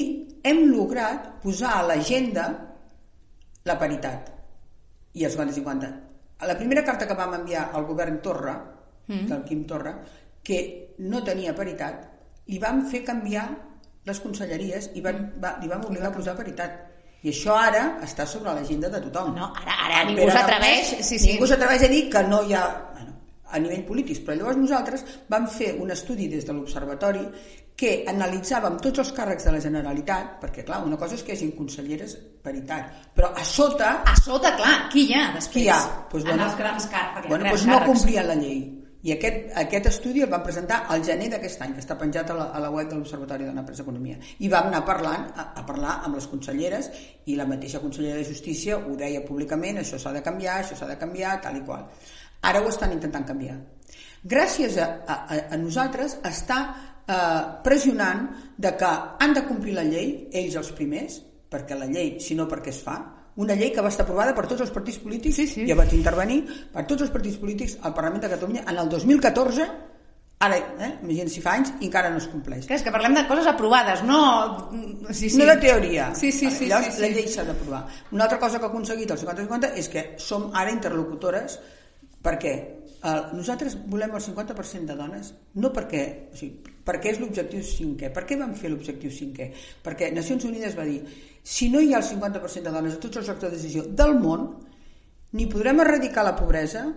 [0.47, 2.49] hem lograt posar a l'agenda
[3.66, 4.33] la paritat
[5.16, 5.93] i el 50-50.
[6.37, 8.57] A la primera carta que vam enviar al govern Torra,
[9.09, 9.24] mm.
[9.29, 9.97] del Quim Torra,
[10.45, 10.61] que
[11.05, 12.15] no tenia paritat,
[12.51, 13.47] li vam fer canviar
[14.07, 16.76] les conselleries i van, va, li vam obligar a posar paritat.
[17.26, 19.34] I això ara està sobre l'agenda de tothom.
[19.34, 20.92] no, ara, ara ningú s'atreveix...
[21.01, 21.32] Sí, sí.
[21.32, 23.16] Ningú s'atreveix a dir que no hi ha bueno,
[23.51, 27.24] a nivell polític, però llavors nosaltres vam fer un estudi des de l'Observatori
[27.76, 31.36] que analitzàvem tots els càrrecs de la Generalitat, perquè clar, una cosa és que hi
[31.36, 32.14] hagi conselleres
[32.47, 35.53] paritat, però a sota A sota, clar, qui hi ha després?
[35.53, 35.82] qui hi ha?
[36.12, 38.61] Pues, en els grans car bueno, pues no complien la llei.
[39.07, 42.34] I aquest, aquest estudi el vam presentar al gener d'aquest any, que està penjat a
[42.34, 44.16] la, a la web de l'Observatori de l'Empresa Economia.
[44.42, 46.90] I vam anar parlant, a, a parlar amb les conselleres,
[47.30, 50.88] i la mateixa consellera de Justícia ho deia públicament, això s'ha de canviar, això s'ha
[50.90, 51.86] de canviar, tal i qual.
[52.50, 53.61] Ara ho estan intentant canviar.
[54.26, 55.16] Gràcies a, a,
[55.54, 58.26] a- nosaltres està eh, pressionant
[58.59, 58.90] de que
[59.22, 62.82] han de complir la llei, ells els primers, perquè la llei, si no perquè es
[62.82, 62.98] fa,
[63.37, 65.66] una llei que va estar aprovada per tots els partits polítics, Sí, sí.
[65.68, 66.41] ja vaig intervenir,
[66.72, 69.66] per tots els partits polítics al Parlament de Catalunya en el 2014,
[70.39, 72.66] ara, eh, imagina't si fa anys, i encara no es compleix.
[72.68, 74.70] Que és que parlem de coses aprovades, no...
[75.11, 75.39] Sí, sí.
[75.39, 76.11] No de teoria.
[76.14, 76.66] Sí, sí, sí.
[76.68, 77.03] Llavors, sí, sí.
[77.05, 77.87] la llei s'ha d'aprovar.
[78.12, 81.59] Una altra cosa que ha aconseguit el 50-50 és que som ara interlocutores
[82.26, 87.62] perquè eh, nosaltres volem el 50% de dones no perquè, o sigui, perquè és l'objectiu
[87.66, 88.12] cinquè.
[88.14, 89.51] Per què vam fer l'objectiu cinquè?
[89.84, 91.01] Perquè Nacions Unides va dir
[91.47, 94.16] si no hi ha el 50% de dones a tots els llocs de decisió del
[94.18, 94.49] món,
[95.38, 96.88] ni podrem erradicar la pobresa,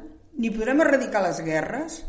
[0.42, 2.00] ni podrem erradicar les guerres,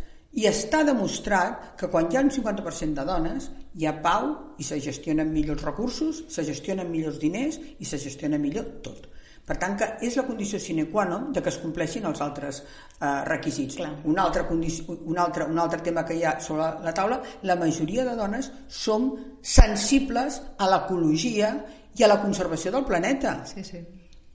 [0.41, 4.30] i està demostrat que quan hi ha un 50% de dones hi ha pau
[4.62, 9.09] i se gestionen millor els recursos, se gestionen millors diners i se gestiona millor tot.
[9.51, 12.61] Per tant, que és la condició sine qua non de que es compleixin els altres
[12.62, 13.80] eh, requisits.
[13.80, 13.91] Clar.
[14.07, 18.05] Un altre, un, altre, un altre tema que hi ha sobre la taula, la majoria
[18.07, 19.11] de dones som
[19.43, 21.51] sensibles a l'ecologia
[21.99, 23.41] i a la conservació del planeta.
[23.49, 23.80] Sí, sí.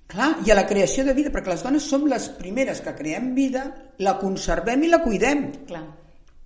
[0.07, 3.31] Clar, i a la creació de vida, perquè les dones som les primeres que creem
[3.37, 3.65] vida,
[4.05, 5.47] la conservem i la cuidem.
[5.65, 5.85] Clar.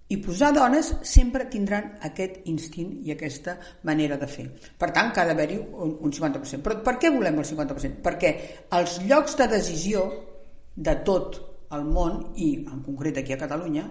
[0.10, 4.47] I posar dones sempre tindran aquest instint i aquesta manera de fer.
[4.80, 6.64] Per tant, que ha d'haver-hi un, un 50%.
[6.66, 8.01] Però per què volem el 50%?
[8.05, 8.32] Perquè
[8.80, 10.07] els llocs de decisió
[10.76, 11.38] de tot
[11.76, 13.86] el món, i en concret aquí a Catalunya,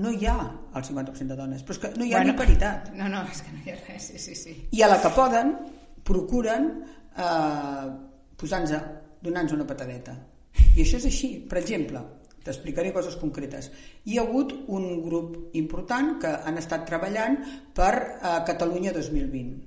[0.00, 0.36] no hi ha
[0.76, 1.64] el 50% de dones.
[1.66, 2.92] Però és que no hi ha bueno, ni paritat.
[2.94, 4.54] No, no, és que no hi ha res, sí, sí, sí.
[4.76, 5.56] I a la que poden,
[6.04, 6.70] procuren
[7.16, 7.86] eh,
[8.36, 8.72] posar-nos,
[9.22, 10.16] donar-nos una patadeta.
[10.76, 11.32] I això és així.
[11.48, 12.00] Per exemple,
[12.44, 13.70] t'explicaré coses concretes.
[14.08, 17.40] Hi ha hagut un grup important que han estat treballant
[17.76, 19.66] per eh, Catalunya 2020.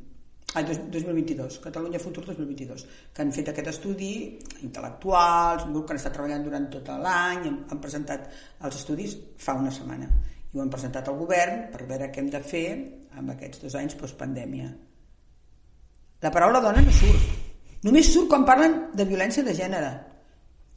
[0.53, 4.11] Ai, dos- 2022, Catalunya Futur 2022, que han fet aquest estudi
[4.61, 8.27] intel·lectuals, un grup que han estat treballant durant tot l'any, han, han presentat
[8.61, 10.11] els estudis fa una setmana
[10.53, 12.67] i ho han presentat al govern per veure què hem de fer
[13.17, 14.67] amb aquests dos anys postpandèmia.
[16.23, 17.29] La paraula dona no surt.
[17.83, 19.91] Només surt quan parlen de violència de gènere.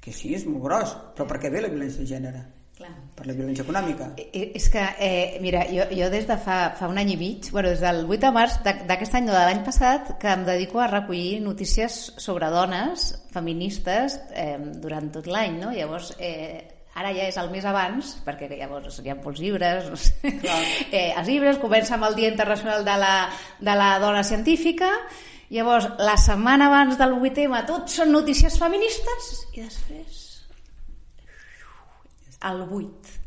[0.03, 2.43] Que sí, és molt gros, però per què ve la violència de gènere?
[2.77, 2.91] Clar.
[3.17, 4.11] Per la violència econòmica.
[4.21, 7.51] Eh, És que, eh, mira, jo, jo des de fa, fa un any i mig,
[7.51, 10.83] bueno, des del 8 de març d'aquest any o de l'any passat, que em dedico
[10.83, 15.71] a recollir notícies sobre dones feministes eh, durant tot l'any, no?
[15.73, 16.67] Llavors, eh,
[16.97, 20.37] ara ja és el mes abans, perquè llavors hi ha molts llibres, no sé.
[20.43, 20.61] Clar.
[20.91, 23.15] eh, els llibres, comença amb el Dia Internacional de la,
[23.61, 24.91] de la Dona Científica,
[25.51, 30.25] llavors, la setmana abans del 8M, tot són notícies feministes, i després
[32.47, 33.23] el 8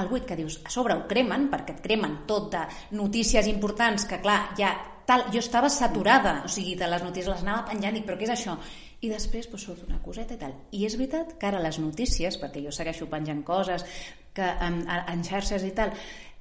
[0.00, 2.62] el 8 que dius, a sobre ho cremen perquè et cremen tot de
[2.96, 4.70] notícies importants que clar, ja
[5.04, 8.28] tal, jo estava saturada o sigui, de les notícies les anava penjant dic, però què
[8.28, 8.56] és això?
[9.02, 12.38] i després pues, surt una coseta i tal i és veritat que ara les notícies
[12.40, 13.84] perquè jo segueixo penjant coses
[14.32, 15.92] que en, en xarxes i tal,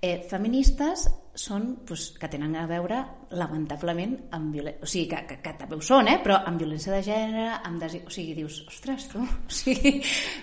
[0.02, 1.06] eh, feministes
[1.38, 2.97] són, pues, que tenen a veure
[3.39, 6.18] lamentablement amb violència, o sigui, que, que, que també ho són, eh?
[6.24, 7.95] però amb violència de gènere, amb des...
[8.02, 9.22] o sigui, dius, ostres, tu,
[9.52, 9.93] o sigui,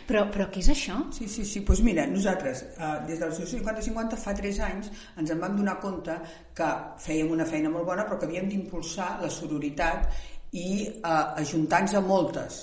[0.09, 0.97] però, però què és això?
[1.19, 4.89] Sí, sí, sí, doncs mira, nosaltres, eh, des del 50-50, fa 3 anys,
[5.21, 6.17] ens en vam donar compte
[6.57, 6.73] que
[7.05, 10.09] fèiem una feina molt bona, però que havíem d'impulsar la sororitat
[10.57, 12.63] i eh, ajuntar-nos a moltes,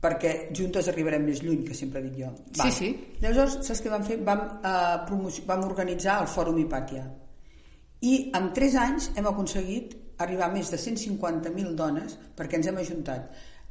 [0.00, 2.30] perquè juntes arribarem més lluny, que sempre dic jo.
[2.56, 2.90] Sí, sí.
[3.20, 4.18] Llavors, saps què vam fer?
[4.24, 7.04] Vam, eh, vam organitzar el Fòrum Hipàtia.
[8.00, 12.80] I en 3 anys hem aconseguit arribar a més de 150.000 dones perquè ens hem
[12.80, 13.28] ajuntat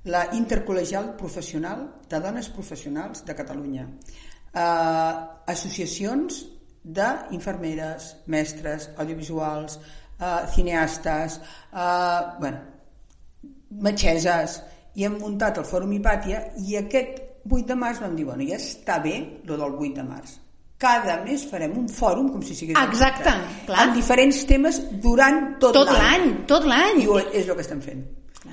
[0.09, 3.87] la Intercol·legial Professional de Dones Professionals de Catalunya,
[4.53, 5.13] eh,
[5.53, 6.45] associacions
[6.83, 9.79] d'infermeres, mestres, audiovisuals,
[10.19, 11.39] eh, cineastes,
[11.73, 12.59] eh, bueno,
[13.69, 14.61] metgeses,
[14.99, 18.59] i hem muntat el Fòrum Hipàtia i aquest 8 de març vam dir, bueno, ja
[18.59, 19.15] està bé
[19.47, 20.35] lo del 8 de març.
[20.79, 22.77] Cada mes farem un fòrum com si sigués...
[22.79, 23.31] Exacte,
[23.67, 23.81] clar.
[23.83, 27.03] Amb diferents temes durant tot, Tot l'any, tot l'any.
[27.03, 28.05] I és el que estem fent.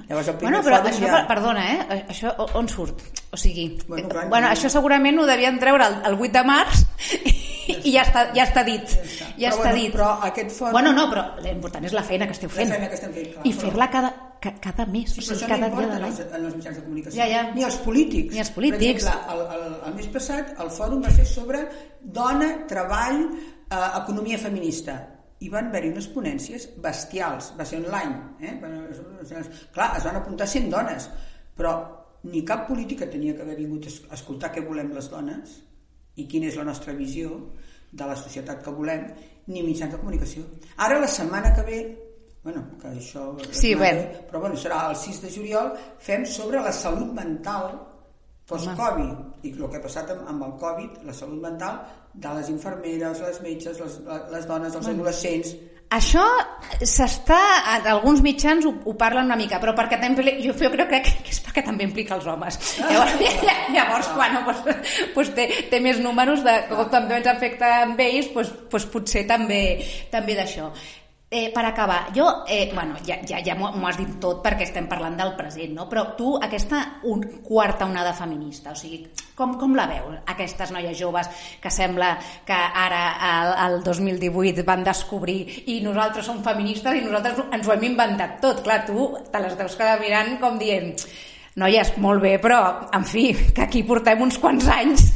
[0.08, 1.20] Llavors, el Bueno, però això, ja...
[1.28, 2.00] perdona, eh?
[2.10, 3.04] Això on surt?
[3.30, 4.54] O sigui, Bueno, clar, bueno no.
[4.54, 6.82] això segurament ho devien treure el, el 8 de març
[7.30, 7.34] i,
[7.68, 8.84] i ja està, ja està dit.
[8.86, 9.92] Ja està, ja Però, està bueno, dit.
[9.94, 12.70] però aquest fòrum- Bueno, no, però l'important és la feina que esteu fent.
[12.70, 14.10] feina que estem fent, clar, I però- fer-la cada,
[14.40, 16.10] ca, cada mes, Sí, o sigui, això cada no dia de en l'any.
[16.10, 17.18] els, en els mitjans de comunicació.
[17.22, 17.42] Ja, ja.
[17.54, 18.32] Ni els polítics.
[18.34, 19.04] Ni els polítics.
[19.04, 21.68] Per exemple, el, el, el mes passat el fòrum va ser sobre
[22.00, 23.20] dona, treball,
[23.70, 25.00] eh, economia feminista
[25.40, 28.54] i van haver-hi unes ponències bestials, va ser online eh?
[29.72, 31.10] Clar, es van apuntar 100 dones
[31.56, 31.72] però
[32.24, 35.62] ni cap política tenia que haver vingut a escoltar què volem les dones
[36.16, 37.32] i quina és la nostra visió
[37.92, 39.06] de la societat que volem
[39.46, 40.44] ni mitjans de comunicació.
[40.76, 41.80] Ara la setmana que ve
[42.46, 44.26] bueno, que això Sí, setmana bueno.
[44.30, 47.72] però bueno, serà el 6 de juliol fem sobre la salut mental
[48.46, 49.42] post-Covid.
[49.42, 51.80] I el que ha passat amb, amb el Covid la salut mental
[52.14, 53.98] de les infermeres les metges, les,
[54.32, 55.56] les dones, els adolescents
[55.94, 56.22] Això
[56.82, 57.38] s'està...
[57.86, 61.38] Alguns mitjans ho, ho parlen una mica, però perquè també, jo, jo crec que és
[61.44, 62.58] perquè també implica els homes.
[62.82, 63.14] Llavors,
[63.76, 68.32] llavors bueno, pues, pues té, té més números de com també ens afecta amb ells,
[68.34, 69.62] pues, pues potser també,
[70.10, 70.72] també d'això.
[71.28, 74.84] Eh, per acabar, jo, eh, bueno, ja, ja, ja m'ho has dit tot perquè estem
[74.86, 75.88] parlant del present, no?
[75.90, 79.00] però tu, aquesta un, quarta onada feminista, o sigui,
[79.34, 81.26] com, com la veus, aquestes noies joves
[81.58, 82.12] que sembla
[82.46, 87.74] que ara, al, al 2018, van descobrir i nosaltres som feministes i nosaltres ens ho
[87.74, 88.62] hem inventat tot.
[88.62, 90.94] Clar, tu te les deus quedar mirant com dient
[91.58, 92.62] noies, molt bé, però,
[92.94, 95.10] en fi, que aquí portem uns quants anys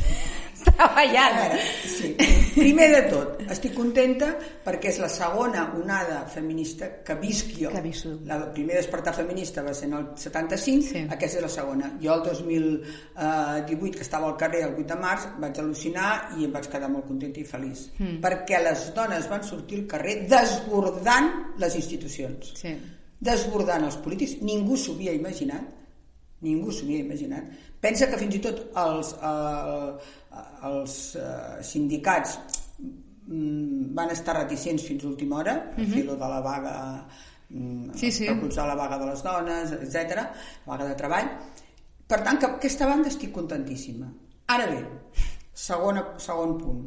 [0.65, 1.37] treballant.
[1.41, 2.11] veure, sí.
[2.55, 4.33] Primer de tot, estic contenta
[4.65, 7.71] perquè és la segona onada feminista que visc jo.
[7.71, 8.23] Que ha viscut.
[8.29, 11.05] La primer despertar feminista va ser en el 75, Sí.
[11.09, 11.93] aquesta és la segona.
[12.03, 16.53] Jo el 2018, que estava al carrer el 8 de març, vaig al·lucinar i em
[16.53, 17.87] vaig quedar molt contenta i feliç.
[17.99, 18.19] Mm.
[18.25, 22.53] Perquè les dones van sortir al carrer desbordant les institucions.
[22.61, 22.75] Sí.
[23.21, 25.61] desbordant els polítics, ningú s'ho havia imaginat,
[26.41, 27.51] ningú s'ho havia imaginat.
[27.79, 29.91] Pensa que fins i tot els, eh,
[30.69, 32.39] els eh, sindicats
[32.81, 36.75] mm, van estar reticents fins a última hora, a fer lo de la vaga,
[37.51, 38.27] mm, Sí, sí.
[38.27, 40.27] propulsar la vaga de les dones, etc,
[40.67, 41.31] vaga de treball.
[42.11, 44.09] Per tant, que aquesta banda estic contentíssima.
[44.51, 44.81] Ara bé,
[45.55, 46.83] segona, segon punt.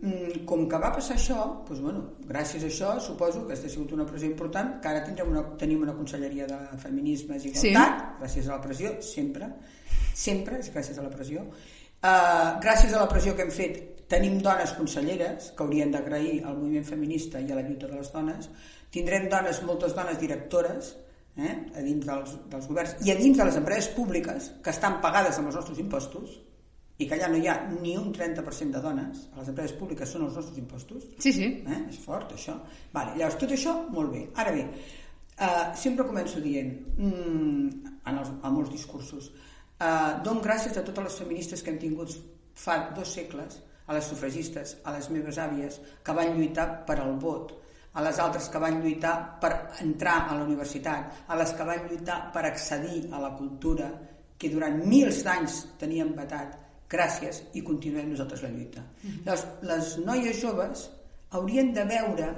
[0.00, 3.70] Mm, Com que va passar això, doncs, bueno, gràcies a això suposo que aquesta ha
[3.70, 7.68] sigut una pressió important, que ara tindrem una, tenim una conselleria de feminismes i Sí.
[7.70, 9.48] igualtat, gràcies a la pressió, sempre,
[10.14, 11.46] sempre és gràcies a la pressió.
[12.02, 13.78] Uh, gràcies a la pressió que hem fet,
[14.10, 18.12] tenim dones conselleres que haurien d'agrair al moviment feminista i a la lluita de les
[18.12, 18.50] dones.
[18.94, 20.92] Tindrem dones, moltes dones directores,
[21.36, 25.00] eh, a dins dels, dels governs i a dins de les empreses públiques que estan
[25.02, 26.36] pagades amb els nostres impostos
[26.96, 30.08] i que allà no hi ha ni un 30% de dones, a les empreses públiques
[30.08, 31.50] són els nostres impostos, Sí, sí.
[31.66, 31.80] Eh?
[31.90, 32.54] És fort, això.
[32.94, 34.22] Vale, llavors, tot això, molt bé.
[34.40, 34.62] Ara bé,
[35.36, 39.28] eh, sempre començo dient, mm, en, els, en molts discursos,
[39.78, 42.16] eh, dono gràcies a totes les feministes que hem tingut
[42.56, 47.14] fa dos segles, a les sufragistes, a les meves àvies, que van lluitar per al
[47.22, 47.54] vot,
[47.96, 49.52] a les altres que van lluitar per
[49.84, 53.88] entrar a la universitat, a les que van lluitar per accedir a la cultura,
[54.36, 56.58] que durant mils d'anys tenien vetat,
[56.90, 58.80] gràcies, i continuem nosaltres la lluita.
[58.80, 59.24] Mm -hmm.
[59.30, 60.90] les, les noies joves
[61.30, 62.28] haurien de veure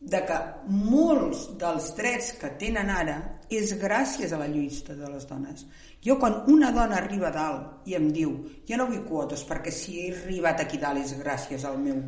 [0.00, 0.38] de que
[0.68, 5.66] molts dels drets que tenen ara és gràcies a la lluita de les dones.
[6.04, 8.34] Jo quan una dona arriba a dalt i em diu
[8.68, 12.00] jo no vull quotes perquè si he arribat aquí dalt és gràcies al meu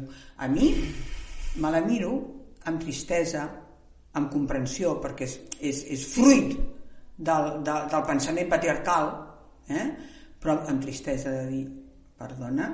[0.45, 0.83] amic,
[1.57, 2.13] me la miro
[2.67, 3.47] amb tristesa,
[4.17, 6.57] amb comprensió, perquè és, és, és fruit
[7.17, 9.11] del, de, del pensament patriarcal,
[9.69, 9.87] eh?
[10.41, 11.63] però amb tristesa de dir,
[12.19, 12.71] perdona,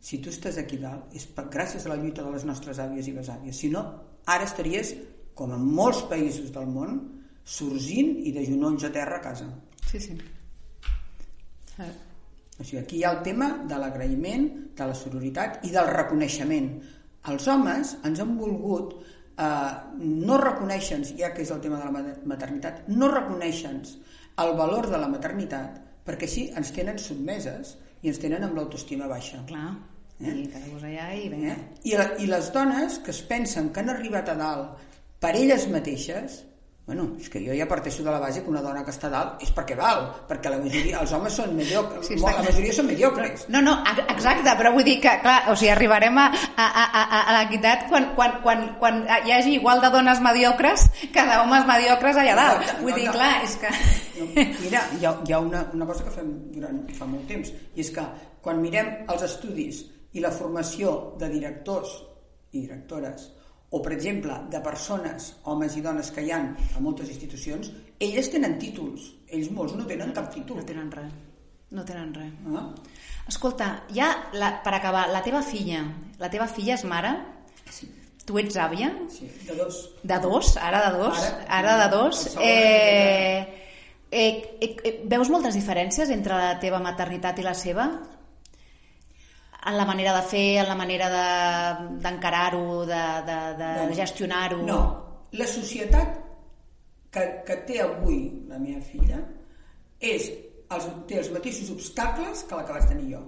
[0.00, 3.08] si tu estàs aquí dalt, és per, gràcies a la lluita de les nostres àvies
[3.10, 3.58] i besàvies.
[3.58, 3.84] Si no,
[4.26, 4.94] ara estaries,
[5.38, 6.98] com en molts països del món,
[7.48, 9.48] sorgint i de genolls a terra a casa.
[9.88, 10.18] Sí, sí.
[11.78, 11.92] Eh,
[12.58, 16.64] O sigui, aquí hi ha el tema de l'agraïment, de la sororitat i del reconeixement.
[17.30, 19.70] Els homes ens han volgut eh,
[20.00, 23.78] no reconeixen, ja que és el tema de la ma- maternitat, no reconeixen
[24.42, 25.78] el valor de la maternitat
[26.08, 29.44] perquè així ens tenen sotmeses i ens tenen amb l'autoestima baixa.
[29.46, 29.76] clar.
[30.18, 30.34] Eh?
[30.34, 30.50] I
[30.82, 31.30] allà i Eh?
[31.30, 31.54] vinga.
[31.84, 34.80] I, la, I les dones que es pensen que han arribat a dalt
[35.22, 36.40] per elles mateixes,
[36.88, 39.42] bueno, és que jo ja parteixo de la base que una dona que està dalt
[39.44, 43.42] és perquè val, perquè la majoria, els homes són mediocres, Sí, la majoria són mediocres.
[43.52, 46.24] No, no, ex- exacte, però vull dir que, clar, o sigui, arribarem a,
[46.56, 51.26] a, a, a, l'equitat quan, quan, quan, quan hi hagi igual de dones mediocres que
[51.28, 52.64] d'homes mediocres allà dalt.
[52.64, 53.18] Exacte, Vull dir, no, no.
[53.20, 53.74] clar, és que...
[54.18, 54.30] No,
[54.64, 57.84] mira, hi ha, hi ha una, una cosa que fem durant fa molt temps, i
[57.84, 58.08] és que
[58.40, 59.84] quan mirem els estudis
[60.16, 61.92] i la formació de directors
[62.56, 63.28] i directores,
[63.70, 68.30] o per exemple, de persones, homes i dones que hi han a moltes institucions, elles
[68.32, 70.56] tenen títols, ells molts no tenen cap títol.
[70.62, 71.12] No tenen res.
[71.70, 72.32] No tenen res.
[72.56, 72.70] Ah?
[73.28, 75.82] Escolta, ja, la, per acabar, la teva filla,
[76.18, 77.12] la teva filla és mare?
[77.68, 77.90] Sí,
[78.28, 78.90] Tu ets àvia?
[79.08, 79.76] sí, de dos.
[80.02, 80.54] De dos?
[80.60, 81.18] Ara de dos?
[81.18, 82.26] Ara- Ara de dos?
[82.40, 83.38] Eh,
[84.10, 87.86] eh, eh, eh, veus moltes diferències entre la teva maternitat i la seva?
[89.68, 93.94] En la manera de fer, en la manera de- d'encarar-ho, de, de, de, de Bueno,
[93.98, 94.62] gestionar-ho?
[94.64, 94.78] No,
[95.32, 96.14] la societat
[97.12, 99.18] que, que té avui la meva filla
[100.00, 100.30] és,
[100.72, 103.20] els, té els mateixos obstacles que la que vaig tenir jo.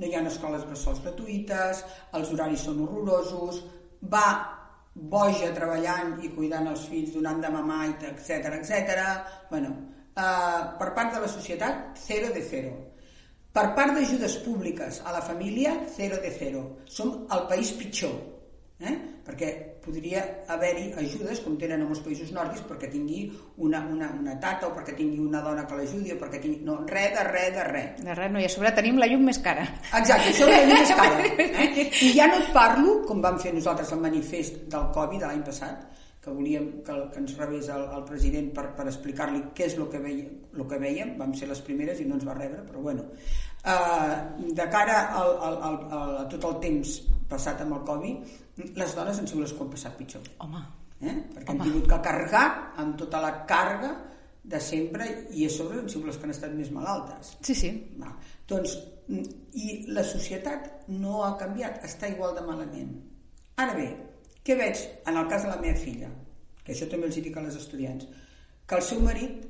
[0.00, 1.82] No hi ha escoles bressols gratuïtes,
[2.16, 3.60] els horaris són horrorosos,
[4.14, 4.26] va
[4.94, 9.04] boja treballant i cuidant els fills, donant de mamar, etc etc.
[9.50, 9.74] Bueno,
[10.16, 12.72] eh, per part de la societat, zero de zero.
[13.52, 16.62] Per part d'ajudes públiques a la família, zero de zero.
[16.88, 18.14] Som el país pitjor,
[18.80, 18.94] eh?
[19.26, 19.50] perquè
[19.84, 23.26] podria haver-hi ajudes, com tenen en molts països nòrdics, perquè tingui
[23.60, 26.62] una, una, una tata o perquè tingui una dona que l'ajudi o perquè tingui...
[26.64, 28.00] No, res de res de res.
[28.00, 29.66] De res, no, i a sobre tenim la llum més cara.
[30.00, 31.20] Exacte, això és més cara.
[31.62, 31.90] Eh?
[32.06, 35.44] I ja no et parlo, com vam fer nosaltres el manifest del Covid de l'any
[35.44, 39.74] passat, que volíem que, que ens rebés el, el president per, per explicar-li què és
[39.74, 42.62] el que, veiem, el que veiem, vam ser les primeres i no ens va rebre,
[42.68, 43.08] però bueno.
[43.62, 46.94] Uh, de cara al, al, al, a tot el temps
[47.30, 48.38] passat amb el Covid,
[48.78, 50.62] les dones han sigut les que han passat pitjor Home,
[51.00, 51.14] eh?
[51.34, 51.58] perquè Home.
[51.58, 52.46] han tingut que carregar
[52.82, 53.92] amb tota la càrrega
[54.42, 57.34] de sempre i a sobre han sigut les que han estat més malaltes.
[57.42, 57.72] sí, sí.
[58.02, 58.14] Va.
[58.50, 59.26] Doncs, mm,
[59.58, 62.94] i la societat no ha canviat, està igual de malament.
[63.62, 63.90] Ara bé,
[64.42, 66.08] què veig en el cas de la meva filla?
[66.62, 68.06] Que això també els dic a les estudiants.
[68.66, 69.44] Que el seu marit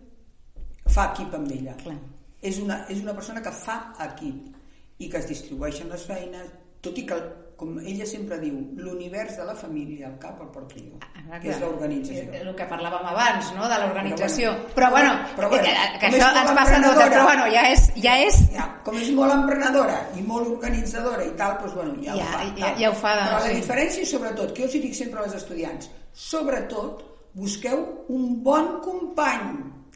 [0.92, 1.76] fa equip amb ella.
[1.80, 1.96] Clar.
[2.42, 6.50] És una, és una persona que fa equip i que es distribueixen les feines,
[6.84, 7.18] tot i que,
[7.62, 11.38] com ella sempre diu, l'univers de la família al cap el porto jo, Exacte.
[11.44, 12.24] que és l'organització.
[12.32, 14.50] Eh, El que parlàvem abans, no?, de l'organització.
[14.74, 17.62] Però bueno, però bueno, eh, que és això ens passa a nosaltres, però bueno, ja
[17.70, 17.84] és...
[18.02, 22.16] Ja és ja, com és molt emprenedora i molt organitzadora i tal, doncs, bueno, ja,
[22.18, 22.42] Ja- ho fa.
[22.42, 22.80] ja- tal.
[22.82, 23.54] ja ho fa, Però la sí.
[23.60, 27.04] diferència, sobretot, que jo els dic sempre als estudiants, sobretot,
[27.38, 29.54] busqueu un bon company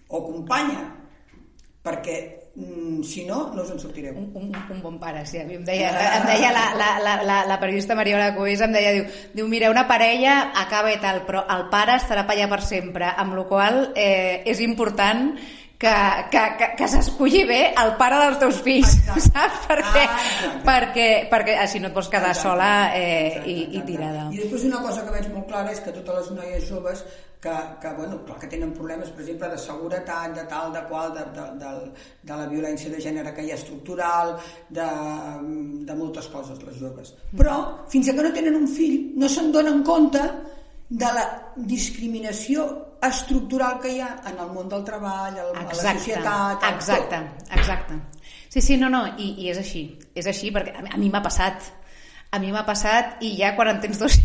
[0.09, 0.87] o companya,
[1.83, 2.46] perquè
[3.05, 4.17] si no, no us en sortireu.
[4.17, 5.39] un, un, un bon pare, sí.
[5.39, 8.73] A mi em deia, em deia la, la, la, la, la periodista Mariola Cués, em
[8.73, 9.05] deia, diu,
[9.37, 13.13] diu, mira, una parella acaba i tal, però el pare estarà per allà per sempre,
[13.13, 15.35] amb la qual eh, és important
[15.79, 15.93] que,
[16.33, 19.27] que, que, que s'esculli bé el pare dels teus fills, Exacte.
[19.29, 19.63] saps?
[19.69, 23.63] Perquè, Ah, perquè, perquè així no et pots quedar Exacte, sola eh, exacte, i, i
[23.65, 23.87] exacte.
[23.93, 24.27] tirada.
[24.33, 27.05] I després una cosa que veig molt clara és que totes les noies joves
[27.47, 27.53] que,
[27.83, 31.27] que, bueno, clar que tenen problemes, per exemple, de seguretat, de tal, de qual, de,
[31.37, 31.73] de, de,
[32.27, 34.33] de la violència de gènere que hi ha estructural,
[34.73, 34.87] de,
[35.87, 37.13] de moltes coses, les joves.
[37.37, 37.59] Però,
[37.93, 40.25] fins que no tenen un fill, no se'n donen compte
[40.89, 41.25] de la
[41.57, 42.67] discriminació
[43.03, 46.65] estructural que hi ha en el món del treball, al, a la Exacte, societat...
[46.75, 47.57] exacte, tot.
[47.59, 47.99] exacte.
[48.49, 49.83] Sí, sí, no, no, i, i és així,
[50.15, 51.67] és així, perquè a mi- m'ha passat,
[52.31, 54.17] a mi m'ha passat i ja quan en tens dos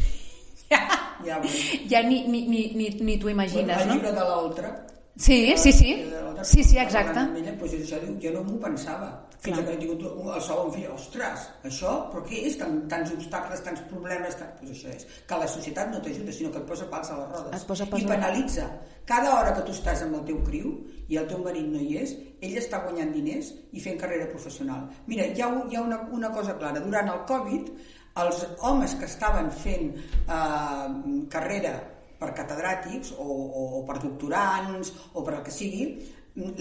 [0.71, 0.79] ja,
[1.25, 1.49] Ja, bueno.
[1.89, 3.99] ja ni, ni, ni, ni, ni t'ho imagines, el no?
[4.01, 4.71] de l'altre
[5.17, 6.11] Sí, sí, sí,
[6.43, 7.19] sí, sí, exacte.
[7.19, 9.09] Ella, doncs això, jo no m'ho pensava.
[9.41, 9.65] Fins Clar.
[9.65, 12.57] que no he tingut el segon fill, ostres, això, però què és?
[12.59, 14.51] Tan, tants obstacles, tants problemes, tant...
[14.59, 15.07] Pues això és.
[15.27, 17.55] Que la societat no t'ajuda, sinó que et posa pals a les rodes.
[17.57, 18.67] Et posa pals I penalitza.
[19.09, 20.75] Cada hora que tu estàs amb el teu criu
[21.09, 24.85] i el teu marit no hi és, ell està guanyant diners i fent carrera professional.
[25.09, 26.79] Mira, hi ha, un- hi ha una, una cosa clara.
[26.85, 27.73] Durant el Covid,
[28.21, 31.79] els homes que estaven fent eh, carrera
[32.21, 35.89] per catedràtics o, o, o per doctorants o per el que sigui,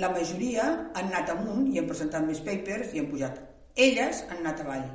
[0.03, 0.65] la majoria
[0.97, 3.39] han anat amunt i han presentat més papers i han pujat.
[3.77, 4.89] Elles han anat avall.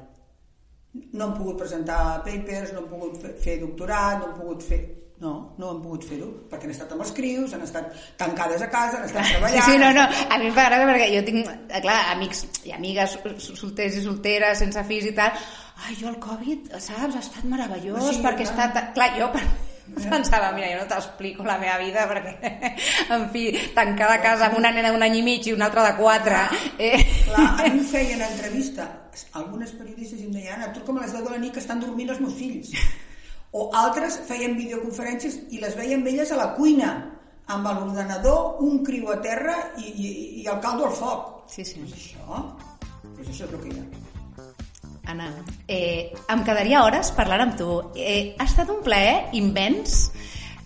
[1.14, 4.80] no han pogut presentar papers, no han pogut fer, fer doctorat, no han pogut fer...
[5.20, 7.86] No, no han pogut fer-ho, perquè han estat amb els crios, han estat
[8.20, 9.64] tancades a casa, han estat treballant...
[9.68, 12.42] Sí, sí, no, no, a mi em fa gràcia perquè jo tinc, eh, clar, amics
[12.68, 13.14] i amigues
[13.46, 15.40] solters i solteres, sense fills i tal,
[15.86, 18.58] ai, jo el Covid, saps, ha estat meravellós, Sí, perquè clar.
[18.60, 18.92] ha estat...
[19.00, 19.30] Clar, jo
[20.10, 22.52] pensava, mira, jo no t'explico la meva vida perquè,
[23.16, 25.86] en fi, tancada a casa amb una nena d'un any i mig i una altra
[25.88, 26.44] de quatre.
[26.78, 27.00] Eh?
[27.30, 28.88] Clar, a mi em feien entrevista,
[29.40, 31.84] algunes periodistes i em deien, Anna, truca'm a les 10 de la nit que estan
[31.84, 32.74] dormint els meus fills.
[33.56, 36.96] O altres feien videoconferències i les veien amb elles a la cuina,
[37.54, 40.10] amb l'ordenador, un criu a terra i, i,
[40.42, 41.46] i el caldo al foc.
[41.52, 41.80] Sí, sí.
[41.86, 42.42] Pues això,
[43.06, 44.05] pues això és el que hi ha.
[45.08, 45.30] Anna,
[45.68, 47.70] eh, em quedaria hores parlant amb tu.
[47.96, 50.12] Eh, ha estat un plaer immens.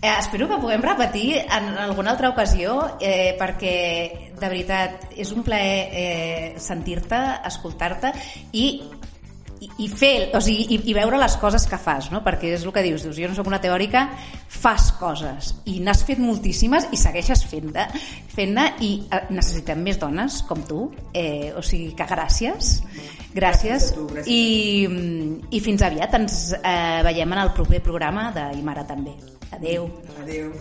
[0.00, 5.44] Eh, espero que puguem repetir en alguna altra ocasió eh, perquè, de veritat, és un
[5.44, 7.20] plaer eh, sentir-te,
[7.50, 8.14] escoltar-te
[8.56, 8.66] i
[9.60, 12.22] i, i fer, o sigui, i, i veure les coses que fas, no?
[12.24, 14.06] perquè és el que dius, dius jo no sóc una teòrica,
[14.50, 17.86] fas coses i n'has fet moltíssimes i segueixes fent-ne
[18.32, 20.86] fent i eh, necessitem més dones com tu.
[21.14, 22.80] Eh, o sigui que gràcies.
[23.30, 27.82] Gràcies, Gràcies tu, gràcies I, mm, i fins aviat ens eh, veiem en el proper
[27.84, 29.14] programa de Imara també.
[29.54, 29.86] Adeu
[30.22, 30.52] Adéu.